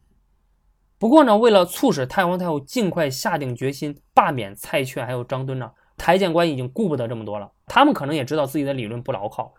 [1.00, 7.50] 不过呢，为了促使太皇太后尽快下定决心罢免蔡确还有张敦呢，台谏官已经顾不得这么多了。
[7.65, 9.54] 他们可能也知道自己的理论不牢靠，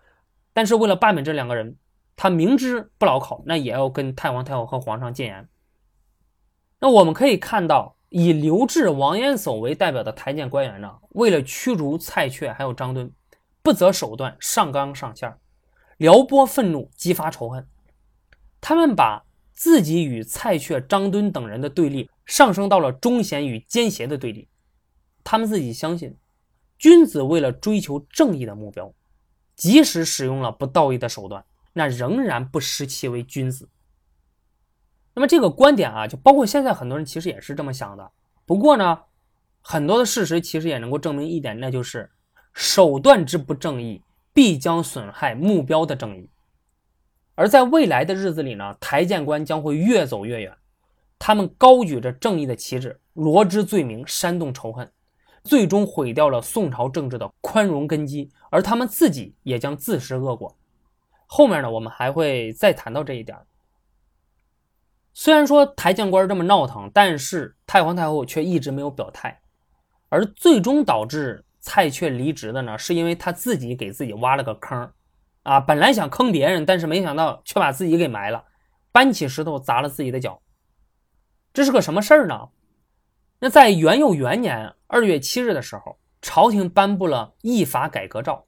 [0.53, 1.77] 但是为了罢免这两个人。
[2.19, 5.47] 他明知不牢靠，那也要跟太皇太后和皇上谏言。
[6.81, 13.13] 那我们可以看到，以刘志、王延叟为代表的台谏官员呢，为了驱逐蔡确还有张敦，
[13.63, 15.37] 不择手段，上纲上线，
[15.97, 17.67] 撩拨愤怒，激发仇恨。
[18.61, 24.49] 他们把自己与蔡确、张敦等人的对立上升到了忠贤与奸邪的对立。
[25.25, 26.17] 他们自己相信，
[26.79, 28.93] 君子为了追求正义的目标，
[29.55, 31.45] 即使使用了不道义的手段。
[31.73, 33.69] 那仍然不失其为君子。
[35.13, 38.11] 那么这个观点啊，就包括现在很多人其实也是这么想的。
[38.47, 38.99] 不过呢，
[39.61, 42.11] 很多的事实其实也能够证明一点，那就是
[42.55, 44.01] 手段之不正义，
[44.37, 46.29] 必将损害目标的正义。
[47.37, 50.55] 而在未来的日子里呢，台谏官将会越走越远，
[51.19, 54.93] 他们高举着正义的旗帜，罗织罪名，煽动仇恨，
[55.43, 60.55] 最终毁掉了宋朝政治的宽容根基，而他们自己也将自食恶果。
[61.25, 63.39] 后面呢，我们还会再谈到这一点。
[65.15, 69.41] 虽然说台谏官这么闹腾，但是太皇太后却一直没有表态。
[70.11, 74.93] 而最终导致蔡确离职的呢，是因为他自己给自己挖了个坑
[75.43, 75.59] 啊！
[75.59, 78.45] 本来想坑别人，但是没想到却把自己给埋了，
[78.93, 80.41] 搬起石头砸了自己的脚。
[81.53, 82.51] 这是个什么事儿呢？
[83.41, 88.47] 那在元佑元年二月七日的时候，朝廷颁布了议法改革诏。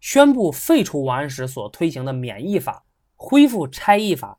[0.00, 4.38] 宣布废除王安石所推行的免役法，恢复差役法。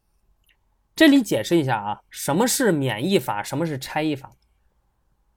[0.95, 4.31] 这里解释一下啊，什么是免役法，什么是差役法？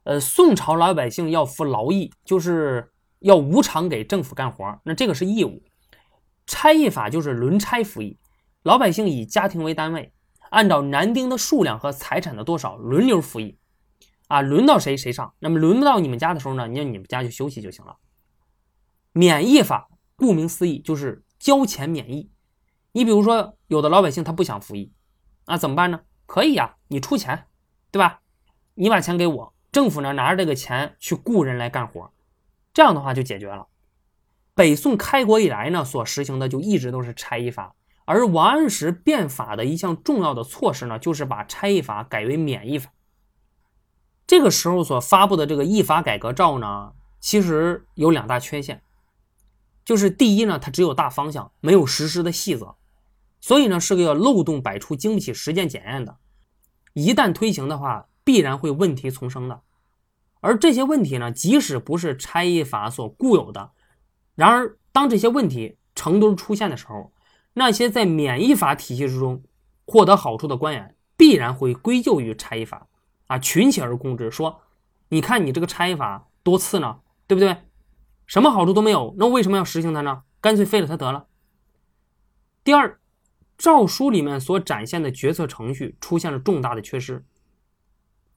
[0.08, 5.62] 呃，宋朝老百姓要服劳役，就是要无偿给政府干活，那这个是义务。
[6.46, 8.18] 差役法就是轮差服役，
[8.62, 10.14] 老百姓以家庭为单位，
[10.48, 13.58] 按照男丁的数量和财产的多少轮流服役，
[14.28, 15.34] 啊，轮到谁谁上。
[15.40, 17.98] 那么轮不到你们家的时候呢，你你们家就休息就行了。
[19.12, 19.90] 免役法。
[20.16, 22.32] 顾名思义，就是交钱免役。
[22.92, 24.92] 你比如说，有的老百姓他不想服役，
[25.46, 26.00] 那怎么办呢？
[26.26, 27.44] 可以呀，你出钱，
[27.92, 28.22] 对吧？
[28.74, 32.10] 你把钱给我，政府呢拿着这个钱去雇人来干活，
[32.74, 33.68] 这样的话就解决了。
[34.52, 42.90] 北宋开国以来呢，所实行的就一直都是差役法，而王安石变法的一项重要的措施呢，就是把差役法改为免役法。
[44.26, 48.82] 这个时候所发布的这个役法改革诏呢，其实有两大缺陷。
[49.84, 52.74] 就是第一呢，它只有大方向，没有实施的细则，
[53.40, 56.16] 所以呢是个漏洞百出、经不起实践检验的。
[56.94, 59.62] 一旦推行的话，必然会问题丛生的。
[60.40, 63.72] 而这些问题呢，即使不是差役法所固有的，
[64.34, 67.12] 然而当这些问题成堆出现的时候，
[67.54, 69.42] 那些在免役法体系之中
[69.86, 72.86] 获得好处的官员，必然会归咎于差役法，
[73.26, 74.60] 啊，群起而攻之，说，
[75.08, 77.56] 你看你这个差役法多次呢，对不对？
[78.26, 80.22] 什么好处都没有，那为什么要实行它呢？
[80.40, 81.26] 干脆废了它得了。
[82.62, 83.00] 第二，
[83.56, 87.24] 诏书里面所展现的决策程序出现了重大的缺失。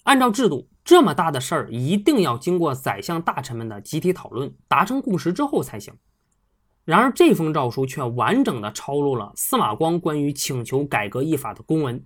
[0.04, 5.94] 按照制度，这么大的事儿一定要经过宰相大臣们的集体讨论，达成共识之后才行。
[6.84, 12.04] 然而，这封诏书却完整的抄录了司马光关于请求改革议法的公文，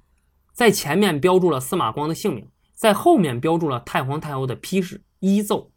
[0.53, 5.71] 在前面标注了司马光的姓名，在后面标注了太皇太后的批示依奏。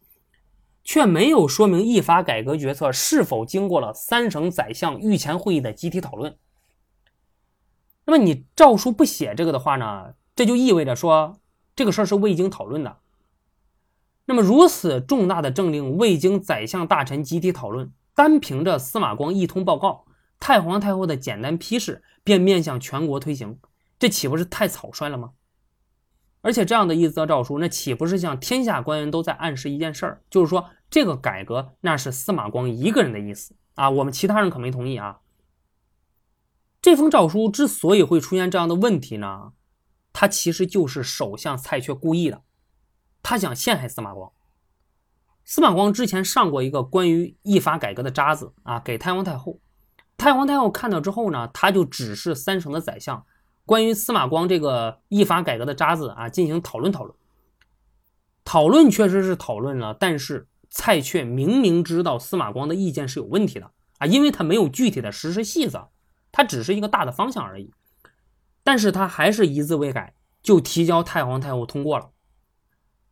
[0.81, 6.35] 却没有说明议法改革决策是否经过了三省宰相御前会议的集体讨论。
[8.05, 10.15] 那么你诏书不写这个的话呢？
[10.35, 11.39] 这就意味着说
[11.79, 12.97] 这个事儿是未经讨论的。
[14.25, 20.03] 那么如此重大的政令未经宰相大臣集体讨论，单凭着司马光一通报告、
[20.41, 23.57] 太皇太后的简单批示便面向全国推行，
[23.97, 25.31] 这岂不是太草率了吗？
[26.41, 30.65] 而且这样的一则诏书，那岂不是向天下官员都在暗示一件事儿，就是说。
[30.89, 35.19] 这个改革那是司马光一个人的意思啊，我们其他人可没同意啊。
[36.81, 39.53] 这封诏书之所以会出现这样的问题呢，
[40.19, 42.41] 他其实就是首相蔡确故意的，
[43.23, 44.29] 他想陷害司马光。
[45.45, 49.61] 司马光之前上过一个关于议法改革的札子啊，给太皇太后。
[50.17, 53.25] 太皇太后看到之后呢，他就指示三省的宰相，
[53.65, 57.15] 关于司马光这个议法改革的札子啊，进行讨论讨论。
[58.43, 60.49] 讨论确实是讨论了，但是。
[60.69, 65.87] 蔡确明明知道司马光的意见是有问题的啊，因为他没有具体的实施细则，
[66.29, 67.73] 他只是一个大的方向而已。
[68.63, 72.09] 但是他还是一字未改就提交太皇太后通过了。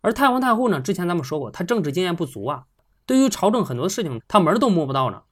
[0.01, 2.65] 而太皇太后呢，之前咱们说过，她政治经验不足啊，
[3.05, 5.23] 对于朝政很多事情她门都摸不到呢，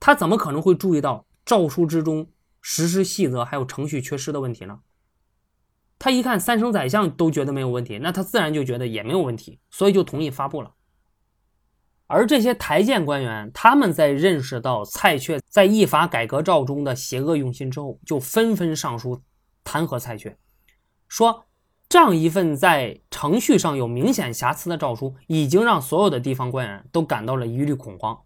[0.00, 2.28] 她怎么可能会注意到诏书之中
[2.60, 4.80] 实施细则还有程序缺失的问题呢？
[6.00, 10.74] 他一看三省宰相都觉得没有问题，那他自然就觉得也没有问题，所以就同意发布了。
[12.06, 19.20] 而这些台谏官员，他们在认识到蔡确在议法改革诏中的邪恶用心之后，就纷纷上书
[19.70, 20.34] 弹劾蔡确，
[21.08, 21.44] 说
[21.90, 28.18] 这样一份在程序上有明显瑕疵的诏书，已经让所有的地方官员都感到了疑虑恐慌。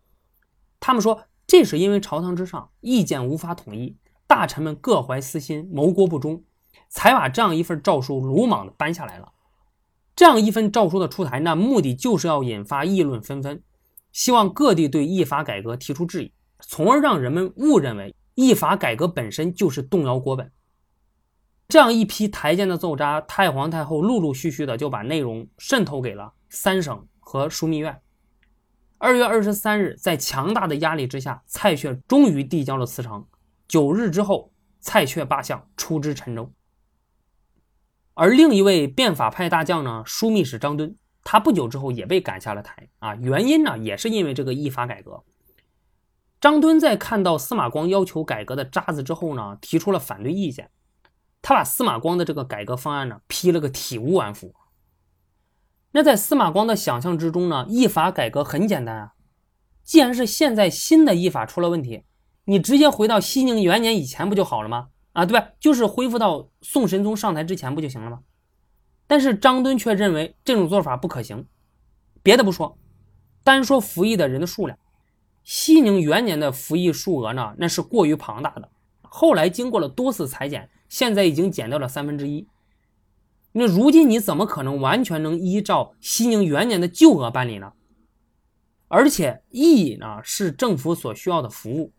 [0.79, 3.97] 他们说，这是因为朝堂之上意见无法统一，
[4.29, 6.45] 大臣们各怀私心，谋国不忠，
[6.89, 9.33] 才把这样一份诏书鲁莽的搬下来了。
[10.15, 13.61] 这样一份诏书的出台，那目的就是要引发议论纷纷。
[14.13, 20.53] 希望各地对议法改革提出质疑，从而让人们误认为议法改革本身就是动摇国本。
[21.73, 27.99] 这样一批台谏的奏章，太皇太后陆陆续续的就把内容渗透给了三省和枢密院。
[28.99, 33.27] 二月二十三日，在强大的压力之下，蔡确终于递交了辞呈。
[33.67, 36.53] 九日之后，蔡确罢相，出知陈州。
[38.13, 40.95] 而另一位变法派大将呢，枢密使张敦。
[41.25, 45.25] 他不久之后也被赶下了台啊，原因呢也是因为这个议法改革。
[46.39, 50.69] 张敦在看到司马光要求改革的渣子之后呢，提出了反对意见。
[51.43, 54.55] 他把司马光的这个改革方案呢批了个体无完肤。
[55.91, 59.13] 那在司马光的想象之中呢，议法改革很简单啊，
[59.83, 62.05] 既然是现在新的议法出了问题，
[62.45, 64.89] 你直接回到熙宁元年以前不就好了吗？
[65.13, 65.49] 啊，对吧？
[65.61, 68.21] 就是恢复到宋神宗上台之前不就行了吗？
[69.07, 71.47] 但是张敦却认为这种做法不可行。
[72.23, 72.79] 别的不说，
[73.45, 74.79] 单说服役的人的数量，
[75.45, 78.71] 熙宁元年的服役数额呢，那是过于庞大的。
[79.03, 82.47] 后来经过了多次裁减，现在已经减掉了三分之一。
[83.53, 87.73] 那如今你怎么可能完全能依照西宁元年的旧额办理呢？
[88.89, 91.95] 而且役呢是政府所需要的服务，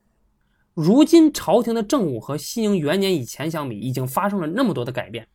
[0.75, 5.27] 如今朝廷的政务和西宁元年以前相比，已经发生了那么多的改变。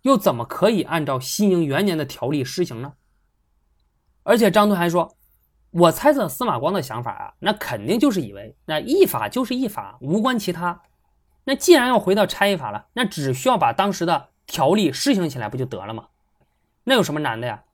[0.00, 2.94] 又怎么可以按照西宁元年的条例施行呢？
[4.22, 5.14] 而且张敦还说
[5.70, 10.80] ：“我猜测司马光的想法啊，那肯定就是以为那议法就是议法，无关其他。
[11.50, 16.06] 那既然要回到差役法了，那只需要把当时的条例施行起来不就得了吗？
[16.84, 17.64] 那有什么难的呀？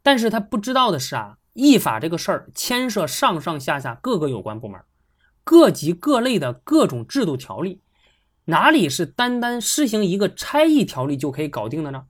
[0.00, 4.80] 但是他不知道的是啊，役法这个事儿牵涉上上下下各个有关部门，
[5.42, 7.80] 各级各类的各种制度条例。”
[8.46, 12.06] 哪里是单单施行一个差役条例就可以搞定的呢？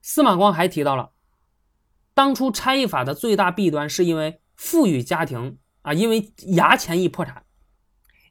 [0.00, 1.10] 司马光还提到了，
[2.14, 6.22] 当初差役法的最大弊端是因为富裕家庭啊，因为
[6.56, 7.41] 衙前易破产，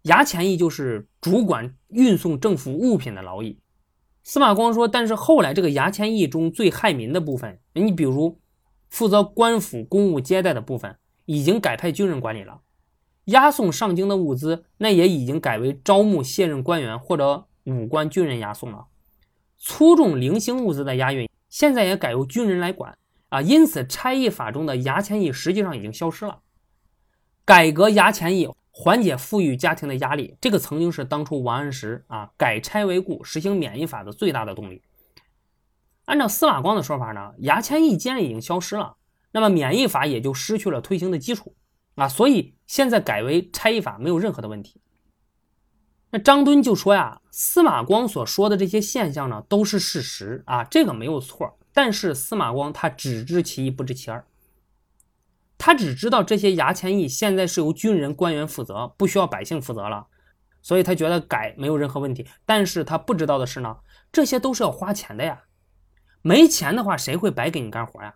[0.04, 3.60] 衙前役就是主管运送政府物品的劳役，
[4.24, 8.40] 司马光说：“但是后来这个牙签议中最害民的部分，你比如
[8.90, 12.62] 负责官府公务接待的部分，已经改派军人管理了；
[13.26, 18.88] 押送上京的物资，那也已经改为招募卸任官员或者武官军人押送了。
[19.60, 22.98] 粗重零星物资的押运，现在也改由军人来管
[23.30, 23.40] 啊。
[23.42, 26.40] 因此，差役法中的牙签役实际上已经消失了。
[27.46, 34.82] 改革牙签役。”缓解富裕家庭的压力，这个曾经是当初王安石啊改差为固、实行免役法的最大的动力。
[36.06, 38.96] 按照司马光的说法呢，牙签役既然已经消失了，
[39.34, 41.54] 那么免役法也就失去了推行的基础
[41.96, 44.82] 啊，所以现在改为差役法没有任何的问题。
[46.10, 54.26] 那张敦就说呀，司马光所说的这些现象呢都是事实啊，这个没有错，但是司马光他只知其一不知其二。
[55.64, 60.08] 他只知道这些牙签役现在是由军人官员负责，不需要百姓负责了，
[60.64, 62.26] 所以他觉得改没有任何问题。
[62.48, 63.78] 但是他不知道的是呢，
[64.12, 65.44] 这些都是要花钱的呀，
[66.24, 68.16] 没钱的话谁会白给你干活呀？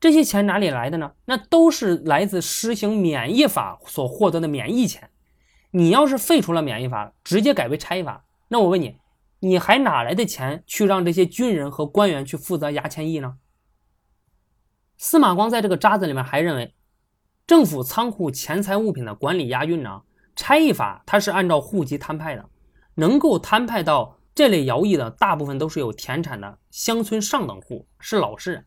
[0.00, 1.12] 这些钱哪里来的呢？
[1.26, 5.10] 那都是来自实行免疫法所获得的免疫钱。
[5.70, 8.96] 你要是废除了免疫法，直接改为差役法，那我问你，
[9.38, 13.36] 你还哪来的钱去让这些军人和官员去负责牙签役呢？
[15.04, 16.76] 司马光在这个渣子里面还认为，
[17.44, 20.02] 政府仓库钱财物品的管理押运呢，
[20.36, 22.48] 差役法它是按照户籍摊派的，
[22.94, 28.64] 能够摊派到这类徭役的大部分都是有田产的乡村上等户，是老实人。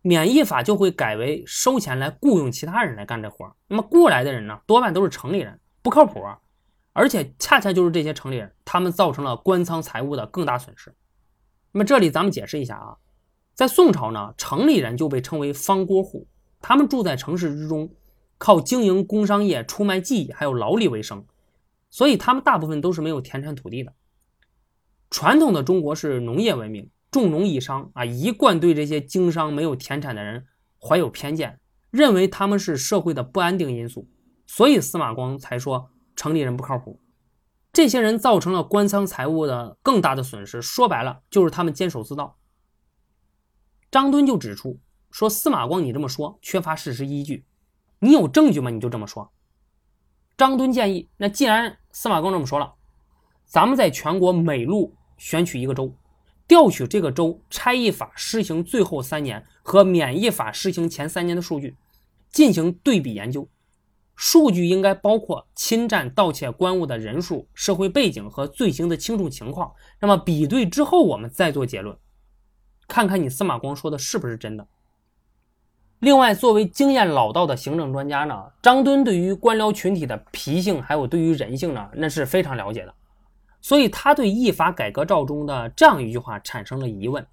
[0.00, 6.24] 免役法就会改为收钱来雇佣其他人来干这活那么雇来的人呢，多半都是城里人，不靠谱，
[6.94, 10.94] 而且恰恰就是这些城里人，他们造成了官仓财物的更大损失。
[11.72, 12.96] 那么这里咱们解释一下啊。
[13.60, 16.26] 在宋朝呢，城里人就被称为方郭户，
[16.62, 17.92] 他们住在城市之中，
[18.38, 21.26] 靠经营工商业、出卖技艺还有劳力为生，
[21.90, 23.92] 所以他们大部分都是没有田产土地的。
[25.10, 30.46] 传统的中国是农业文明，重农抑商啊，一贯对这些经商没有田产的人
[30.80, 34.08] 怀有偏见，认为他们是社会的不安定因素，
[34.46, 36.98] 所以司马光才说城里人不靠谱。
[37.74, 42.38] 这些人造成了官仓财物的更大的损失，说白了就是他们监守自盗。
[43.90, 44.78] 张敦就指出
[45.10, 47.44] 说：“司马光，你这么说缺乏事实依据，
[47.98, 48.70] 你有证据吗？
[48.70, 49.32] 你就这么说。”
[50.38, 52.74] 张敦建议：“那既然司马光这么说了，
[53.46, 55.92] 咱们在全国每路选取一个州，
[56.46, 61.76] 调取这个州差役法施行最后三年和免役法施行前三年的数据，
[62.30, 63.48] 进行对比研究。
[64.14, 69.72] 数据应该包括侵占、盗窃官物的人数、社会背景和罪行的轻重情况。
[69.98, 71.96] 那么比对之后，我们再做结论。”
[72.90, 74.66] 看看你司马光说的是不是真的。
[76.00, 82.92] 另外，作为经验老道的行政专家呢，张敦对于官僚群体的脾性，还有对于人性呢，那是非常了解的。
[83.60, 87.24] 所以他对议法改革诏中的这样一句话产生了疑问，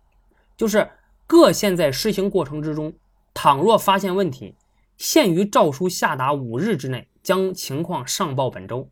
[0.56, 0.88] 就是
[1.26, 2.94] 各县在施行过程之中，
[3.34, 4.54] 倘若发现问题，
[4.98, 8.88] 限于诏书下达五日之内，将情况上报本州，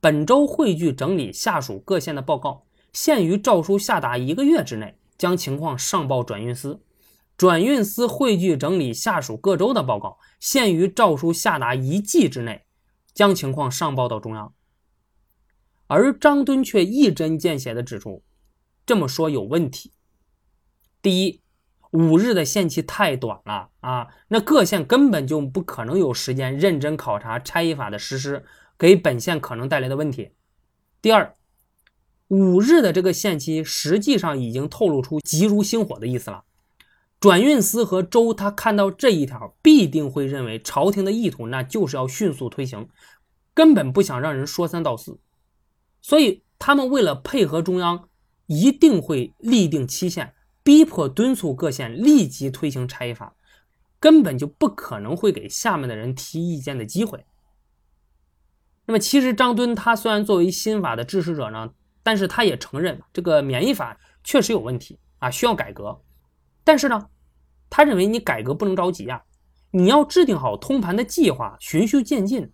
[0.00, 4.96] 本州汇聚整理下属各县的报告；限于诏书下达一个月之内。
[5.20, 6.80] 将情况上报转运司，
[7.36, 12.64] 转运司汇聚整理下属各州的报告，限于诏书下达一季之内，
[13.12, 14.54] 将情况上报到中央。
[15.88, 18.22] 而张敦却一针见血地指出，
[18.86, 19.92] 这么说有问题。
[21.02, 21.42] 第一，
[21.90, 28.42] 五日的限期太短了啊，那各县根本就不可能有时间认真考察差役法的实施
[28.78, 30.30] 给本县可能带来的问题。
[31.02, 31.36] 第二。
[32.30, 36.44] 五日的这个限期，实际上已经透露出急如星火的意思了。
[37.18, 42.88] 转运司和州他看到这一条，必定会认为朝廷的意图，那就是要迅速推行，
[43.52, 45.18] 根本不想让人说三道四。
[46.00, 48.08] 所以他们为了配合中央，
[48.46, 53.34] 一定会立定期限，逼迫敦促各县立即推行差役法，
[53.98, 57.26] 根本就不可能会给下面的人提意见的机会。
[58.86, 61.72] 那么，其实张敦他虽然作为新法的支持者呢。
[62.02, 66.00] 但是他也承认这个免疫法确实有问题啊，需要改革。
[66.64, 67.08] 但是呢，
[67.68, 69.24] 他认为你改革不能着急呀，
[69.70, 72.52] 你要制定好通盘的计划，循序渐进。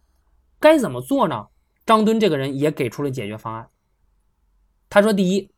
[0.59, 1.47] 该怎么做呢？
[1.85, 3.69] 张敦这个人也给出了解决方案。
[4.89, 5.53] 他说：第一，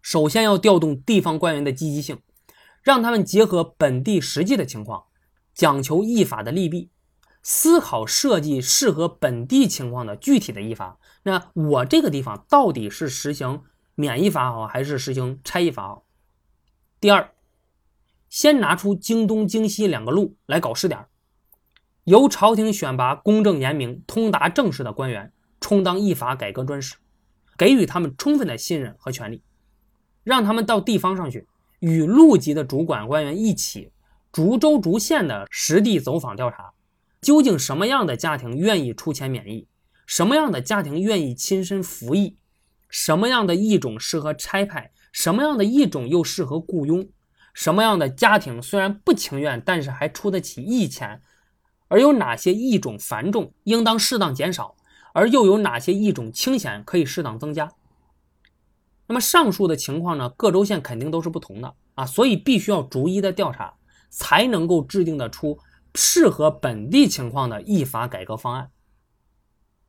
[0.00, 2.20] 首先要调动地方官员的积极性，
[2.82, 5.04] 让他们结合本地实际的情况，
[5.52, 6.90] 讲求依法的利弊。
[7.42, 10.99] 思考设计适合本地情况的具体的役法。
[11.22, 13.62] 那我这个地方到底是实行
[13.94, 16.04] 免役法好，还是实行差役法好？
[16.98, 17.32] 第二，
[18.28, 21.06] 先拿出京东、京西两个路来搞试点，
[22.04, 26.96] 由朝廷选拔公正严明、通达政事的官员充当役法改革专使，
[27.58, 29.42] 给予他们充分的信任和权利。
[30.22, 31.46] 让他们到地方上去，
[31.80, 33.90] 与路级的主管官员一起
[34.30, 36.72] 逐州逐县的实地走访调查，
[37.20, 39.66] 究竟什么样的家庭愿意出钱免役，
[40.10, 42.36] 什么样的家庭愿意亲身服役，
[42.88, 47.08] 什么样的一种适合差派，什么样的一种又适合雇佣，
[47.54, 51.22] 什么样的家庭虽然不情愿，但是还出得起役钱，
[51.86, 54.74] 而有哪些异种繁重，应当适当减少，
[55.14, 57.70] 而又有哪些异种清闲，可以适当增加。
[59.06, 63.72] 那么上述的情况呢，各州县肯定都是不同的啊，所以必须要逐一的调查，
[64.08, 65.56] 才能够制定得出
[65.94, 68.68] 适合本地情况的役法改革方案。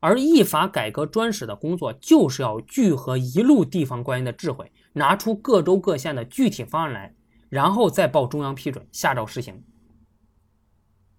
[0.02, 7.14] 而依法改革专使的工作，就是要聚合一路地方官员的智慧，拿出各州各县的具体方案来，
[7.48, 9.62] 然后再报中央批准，下诏施行。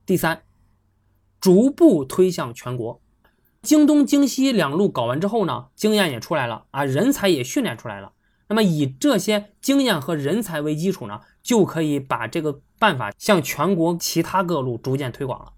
[0.06, 0.44] 第三，
[1.40, 3.02] 逐步推向全国。
[3.62, 8.12] 京东、京西两路搞完之后呢，经验也出来了啊，人才也训练出来了。
[8.50, 15.54] 那么以这些经验和人才为基础呢，就可以把这个办法向全国其他各路逐渐推广了。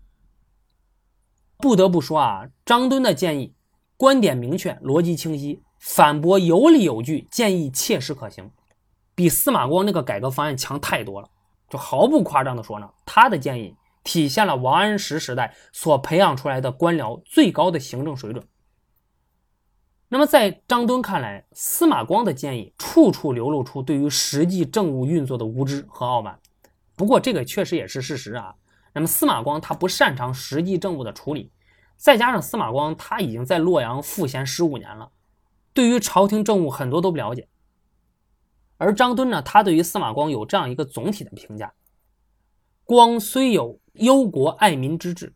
[1.58, 3.54] 不得不说啊，张敦的建议
[3.98, 8.52] 观点明确，逻辑清晰，反驳有理有据，建议切实可行，
[9.14, 11.30] 比司马光那个改革方案强太多了。
[11.70, 13.76] 就毫不夸张的说呢，他的建议。
[14.08, 18.48] 体现了王安石时代所培养出来的官僚最高的行政水准。
[20.10, 26.40] 那么，在张敦看来，司马光的建议处处流露出对于实际政务运作的无知和傲慢。
[26.96, 28.54] 不过，这个确实也是事实啊。
[28.96, 31.52] 那么，司马光他不擅长实际政务的处理，
[31.96, 35.12] 再加上司马光他已经在洛阳赋闲十五年了，
[35.74, 37.48] 对于朝廷政务很多都不了解。
[38.78, 41.76] 而张敦呢，他对于司马光有这样一个总体的评价：
[42.84, 43.80] 光虽有。
[44.00, 45.34] 忧国爱民之志，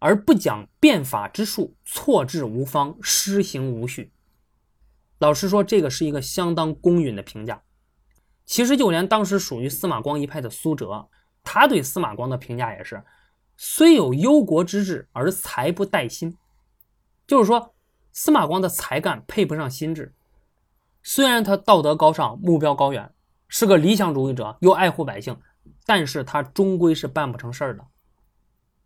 [0.00, 4.10] 而不讲变法之术，错置无方，施行无序。
[5.18, 7.62] 老实说，这个是一个相当公允的评价。
[8.46, 11.10] 其实，就连当时属于司马光一派的苏辙，
[11.50, 13.02] 他对司马光的评价也是：
[13.56, 16.36] 虽有忧国之志，而才不待心。
[17.26, 17.74] 就是说，
[18.12, 20.12] 司马光的才干配不上心智。
[21.02, 23.10] 虽然他道德高尚，目标高远，
[23.48, 25.34] 是个理想主义者，又爱护百姓，
[25.86, 27.82] 但是他终归是办不成事儿的。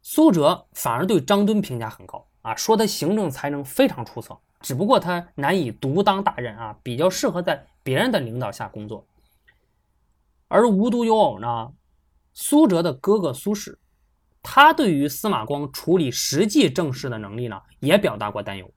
[0.00, 9.04] 苏辙反而对张敦评价很高啊，说他行政才能非常出色，只不过他难以独当大任啊，比较适合在别人的领导下工作。
[10.46, 11.72] 而无独有偶呢，
[12.34, 13.76] 苏辙的哥哥苏轼，
[14.42, 18.72] 他对于司马光处理实际政事的能力呢，也表达过担忧。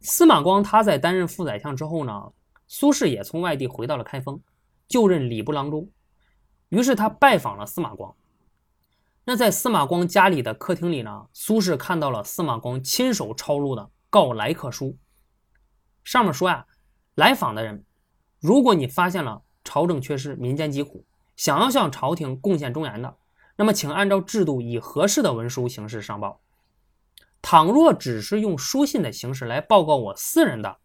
[0.00, 2.32] 司马光他在担任副宰相之后呢，
[2.66, 4.40] 苏轼也从外地回到了开封，
[4.86, 5.90] 就任礼部郎中，
[6.68, 8.14] 于是他拜访了司马光。
[9.24, 14.98] 那在司马光家里的客厅里呢，苏轼看到了司马光亲手抄录的告来客书，
[16.04, 16.66] 上面说呀，
[17.14, 17.84] 来访的人，
[18.40, 21.06] 如果你发现了朝政缺失、民间疾苦，
[21.36, 23.16] 想要向朝廷贡献忠言的，
[23.56, 26.40] 那么请按照制度以合适的文书形式上报。
[27.42, 30.78] 倘若只是用书信的形式来报告我私人的，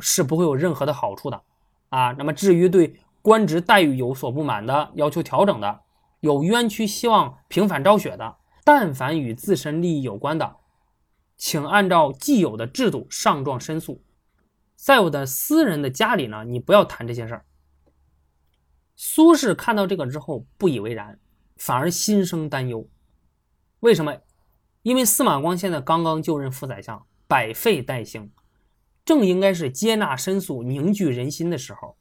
[0.00, 1.42] 是不会有任何的好处的
[1.88, 2.12] 啊。
[2.12, 5.80] 那么至于对官职待遇有所不满的，要求调整的。
[6.20, 10.56] 有冤屈希望平反昭雪的，但凡与自身利益有关的，
[11.36, 14.02] 请按照既有的制度上状申诉。
[14.74, 17.44] 在我的私人的家里呢，你不要谈这些事儿。
[18.96, 21.18] 苏轼看到这个之后不以为然，
[21.56, 22.88] 反而心生担忧。
[23.80, 24.16] 为什么？
[24.82, 28.30] 因为司马光现在刚刚就任副宰相，百废待兴，
[29.04, 31.96] 正应该是接纳申诉、凝聚人心的时候，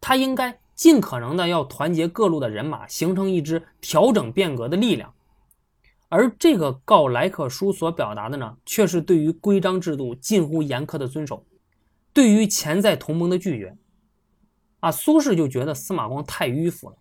[0.00, 0.58] 他应该。
[0.74, 5.12] 尽可能的要团结各路的人马，形成一支调整变革的力量。
[6.08, 11.44] 而这个告来客书所表达的呢，却是对于规章制度近乎严苛的遵守，
[12.14, 13.76] 对于潜在同盟的拒绝。
[14.82, 16.96] 啊，苏轼就觉得司马光太迂腐了。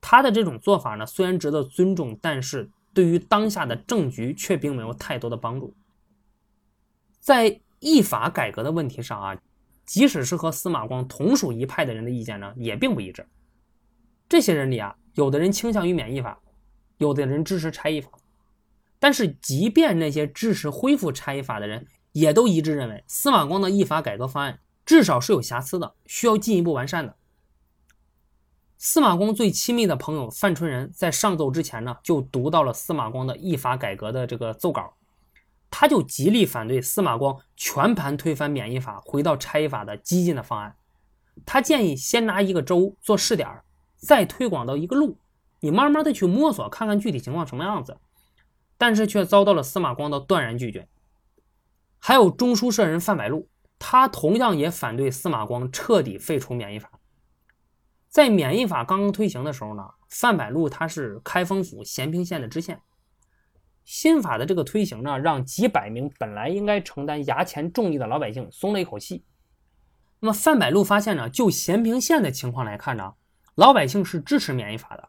[0.00, 5.76] 他的这种做法呢，虽然值得尊重，但是对于当下的政局却并没有太多的帮助。
[7.20, 9.38] 在义法改革的问题上啊。
[9.88, 13.26] 即使是和司马光同属一派的人的意见呢，也并不一致。
[14.28, 16.38] 这些人里啊，有的人倾向于免役法，
[16.98, 18.10] 有的人支持差役法。
[18.98, 27.14] 但是，即便那些支持恢复差役法的人，也都一致认为司马光的义法改革方案至少是有瑕疵的，需要进一步完善的。
[28.78, 34.94] 司马光最亲密的朋友范春仁在上奏之前呢，就读到了司马光的义法改革的这个奏稿。
[35.68, 40.74] 他就极力反对司马光全盘推翻免役法，回到差役法的激进的方案。
[41.44, 43.60] 他建议先拿一个州做试点，
[43.98, 45.18] 再推广到一个路，
[45.60, 47.98] 你慢慢的去摸索，看看具体情况什么样子。
[48.78, 50.88] 但是却遭到了司马光的断然拒绝。
[51.98, 53.48] 还有中书舍人范百禄，
[53.78, 56.90] 他同样也反对司马光彻底废除免役法，
[58.08, 62.80] 在免役法刚刚推行的时候呢，范百禄他是开封府咸平县的知县。
[63.84, 69.24] 新法的这个推行呢，让几百名本来应该承担衙前重义的老百姓松了一口气。
[70.20, 73.14] 那么范百禄发现呢，就咸平县的情况来看呢，
[73.54, 75.08] 老百姓是支持免役法的。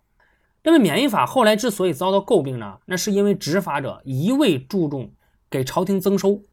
[0.64, 5.14] 那么免役法后来之所以遭到诟病呢，那是因为执法者一味注重
[5.50, 6.44] 给朝廷增收，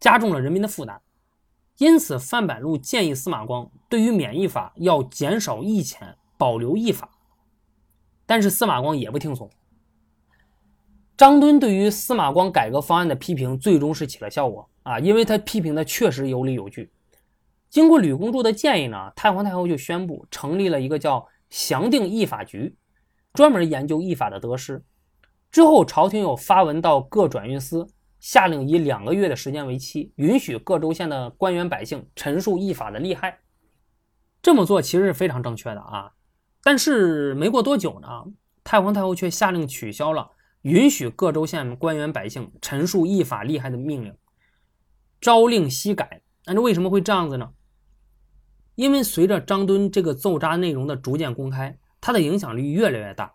[0.00, 1.00] 加重了人民的负担。
[1.80, 5.96] 因此，范百禄建议司马光对于免役法要减少役遣，
[6.36, 7.08] 保留役法。
[8.26, 9.48] 但是司马光也不听从。
[11.16, 16.92] 张敦对于司马光改革方案的批评最终是起了效果啊，因为他批评的确实有理有据。
[17.70, 22.76] 经过吕公著的建议呢，太皇太后就宣布成立了一个叫详定役法局，
[23.32, 24.84] 专门研究役法的得失。
[25.50, 27.88] 之后，朝廷又发文到各转运司。
[28.20, 33.40] 下令以两个月的时间为期，允许各州县的官员百姓陈述议法的利害。
[34.42, 36.12] 这么做其实是非常正确的啊。
[36.62, 38.08] 但是没过多久呢，
[38.62, 40.30] 太皇太后却下令取消了
[40.62, 44.14] 允许各州县官员百姓陈述议法利害的命令，
[45.20, 46.22] 朝令夕改。
[46.44, 47.50] 那这为什么会这样子呢？
[48.74, 53.34] 因为随着张敦这个奏章内容的逐渐公开，他的影响力越来越大，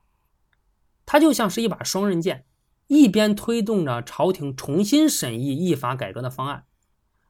[1.05, 2.45] 他就像是一把双刃剑。
[2.87, 6.65] 一边推动着朝廷重新审议议法改革的方案，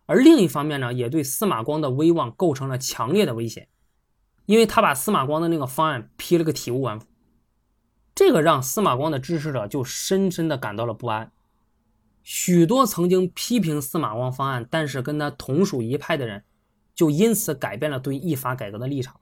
[0.05, 3.69] 而另一方面呢，也对司马光的威望构成了强烈的威胁，
[4.45, 7.07] 因为他把司马光的那个方案批了个体无完肤，
[8.13, 11.31] 这个让司马光的支持者就深深的感到了不安。
[12.21, 16.43] 许多曾经批评司马光方案，但是跟他同属一派的人，
[16.93, 19.19] 就因此改变了对议法改革的立场，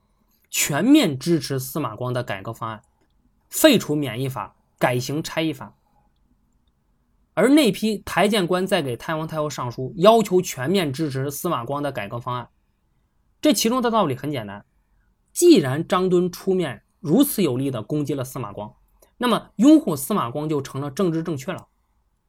[0.50, 2.82] 全面支持司马光的改革方案，
[3.50, 5.76] 废除免役法，改行差役法。
[7.34, 12.48] 而那批台谏官在给太皇太后上书，要求全面支持司马光的改革方案。
[13.42, 14.64] 这其中的道理很简单：
[15.32, 18.72] 既然张敦出面如此有力地攻击了司马光，
[19.18, 21.66] 那么拥护司马光就成了政治正确了。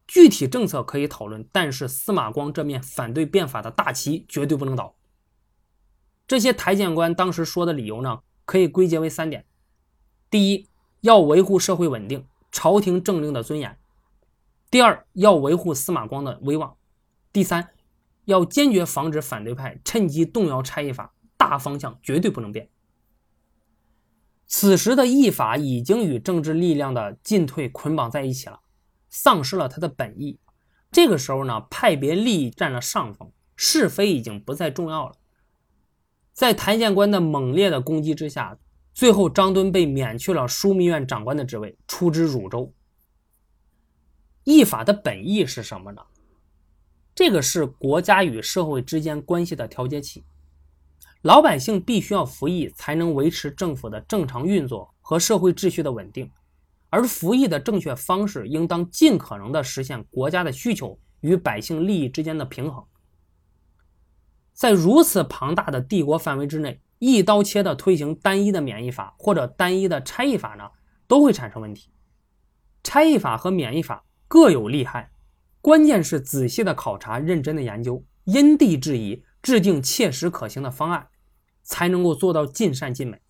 [0.07, 4.95] 具体政策可以讨论，但是司马光这面反对变法的大旗绝对不能倒。
[6.27, 9.45] 这些台谏官当时说的理由呢，可以归结为三点：
[10.29, 10.67] 第一，
[11.01, 13.77] 要维护社会稳定，朝廷政令的尊严。
[14.69, 16.77] 第二，要维护司马光的威望；
[17.31, 17.69] 第三，
[18.25, 22.69] 要坚决防止反对派趁机动摇差役法，大方向绝对不能变。
[24.47, 28.59] 此时的议法已经与政治力量的进退捆绑在一起了，
[29.09, 30.39] 丧失了它的本意。
[30.91, 35.15] 这个时候呢，派别利益占了上风，是非已经不再重要了。
[36.33, 38.57] 在台谏官的猛烈的攻击之下，
[38.93, 42.73] 最后张敦被免去了枢密院长官的职位，出知汝州。
[44.45, 46.01] 议法的本意是什么呢？
[47.15, 50.23] 这个是国家与社会之间关系的调节器，
[51.23, 56.29] 老百姓必须要服役，才能维持政府的正常运作和社会秩序的稳定。
[56.91, 62.85] 而服役的正确方式，应当尽可能的实现国家的需求与百姓利益之间的平衡。
[64.53, 70.69] 在如此庞大的帝国范围之内，一刀切的推行单一的免疫法或者单一的差役法呢，
[71.07, 71.89] 都会产生问题。
[72.83, 74.03] 差役法和免疫法。
[74.35, 75.11] 各有利害，
[75.61, 81.07] 关键是仔细的考察、认真的研究，因地制宜，制定切实可行的方案，
[81.63, 83.21] 才能够做到尽善尽美。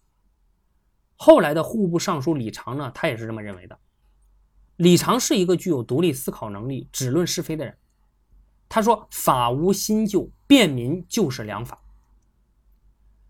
[1.15, 3.77] 后来的户部尚书李常呢，他也是这么认为的。
[4.77, 7.77] 李常是一个具有独立思考能力、只论是非的人。
[8.67, 11.79] 他说：“法无新旧，便民就是良法。”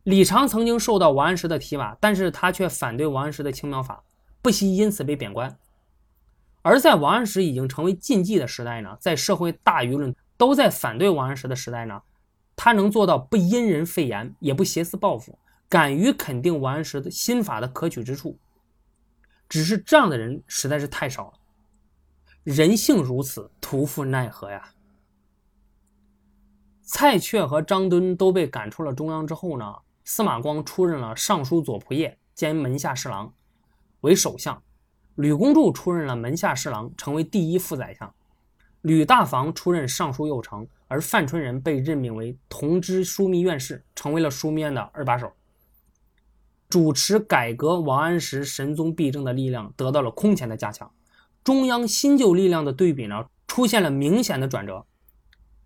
[0.03, 4.01] 李常曾经受到王安石的提拔，但是他却反对王安石的青苗法，
[4.41, 5.59] 不惜因此被贬官。
[6.66, 12.01] 而在王安石已经成为禁忌的时代呢，在社会大舆论都在反对王安石的时代呢，
[12.55, 15.38] 他能做到不因人废言，也不挟私报复，
[15.70, 18.39] 敢于肯定王安石的新法的可取之处。
[19.47, 21.34] 只是这样的人实在是太少了，
[22.41, 24.70] 人性如此，徒负奈何呀。
[26.82, 33.32] 蔡确和张敦都被赶出了中央之后呢，司马光出任了尚书左仆射兼门下侍郎，
[34.01, 34.59] 为首相。
[35.16, 38.09] 吕公著出任了门下侍郎，成为第一副宰相；
[38.82, 45.32] 吕大房出任尚书右丞，而范春仁被任命为同知枢密院事，成为了枢密院的二把手。
[46.68, 50.91] 主持改革王安石神宗弊政的力量得到了空前的加强，
[51.43, 54.86] 中央新旧力量的对比呢，出现了明显的转折。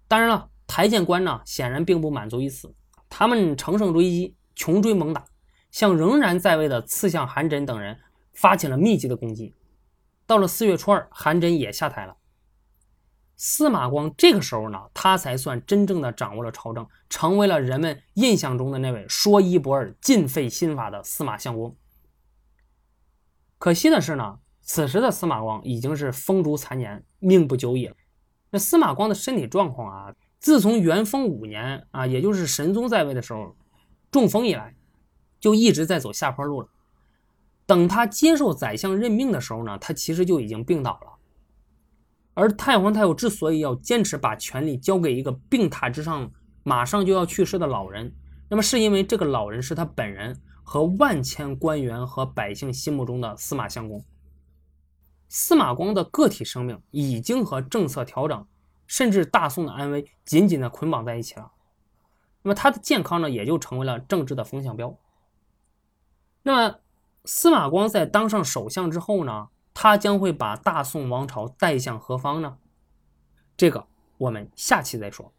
[0.08, 2.72] 当然了，台谏官呢，显然并不满足于此，
[3.10, 5.26] 他们乘胜追击，穷追猛打，
[5.72, 7.98] 向仍然在位的刺相韩缜等人。
[8.40, 9.54] 发起了密集的攻击。
[10.26, 12.16] 到了四月初二，韩缜也下台了。
[13.36, 21.76] 司马光这个时候呢，他才算真正的掌握了朝政，成为了人们印象中的那位说一不二、尽废心法的司马相公。
[23.58, 27.96] 可惜的是呢，此时的司马光已经是风烛残年，命不久矣了。
[28.52, 33.58] 那司马光的身体状况啊，自从元丰五年啊，也就是神宗在位的时候
[34.10, 34.74] 中风以来，
[35.42, 36.70] 就一直在走下坡路了。
[37.70, 41.20] 等他接受宰相任命的时候呢，他其实就已经病倒了。
[42.34, 46.32] 而太皇太后之所以要坚持把权力交给一个病榻之上、
[46.64, 48.12] 马上就要去世的老人，
[48.50, 54.04] 那么是因为这个老人是他本人和万千官员和百姓心目中的司马相公。
[55.28, 58.48] 司马光的个体生命已经和政策调整，
[58.88, 61.52] 甚至大宋的安危紧紧的捆绑在一起了。
[62.42, 64.98] 那么他的健康呢，也就成为了政治的风向标。
[66.42, 66.80] 那么
[67.26, 72.58] 司马光在当上首相之后呢，他将会把大宋王朝带向何方呢？
[73.58, 75.34] 这个我们下期再说。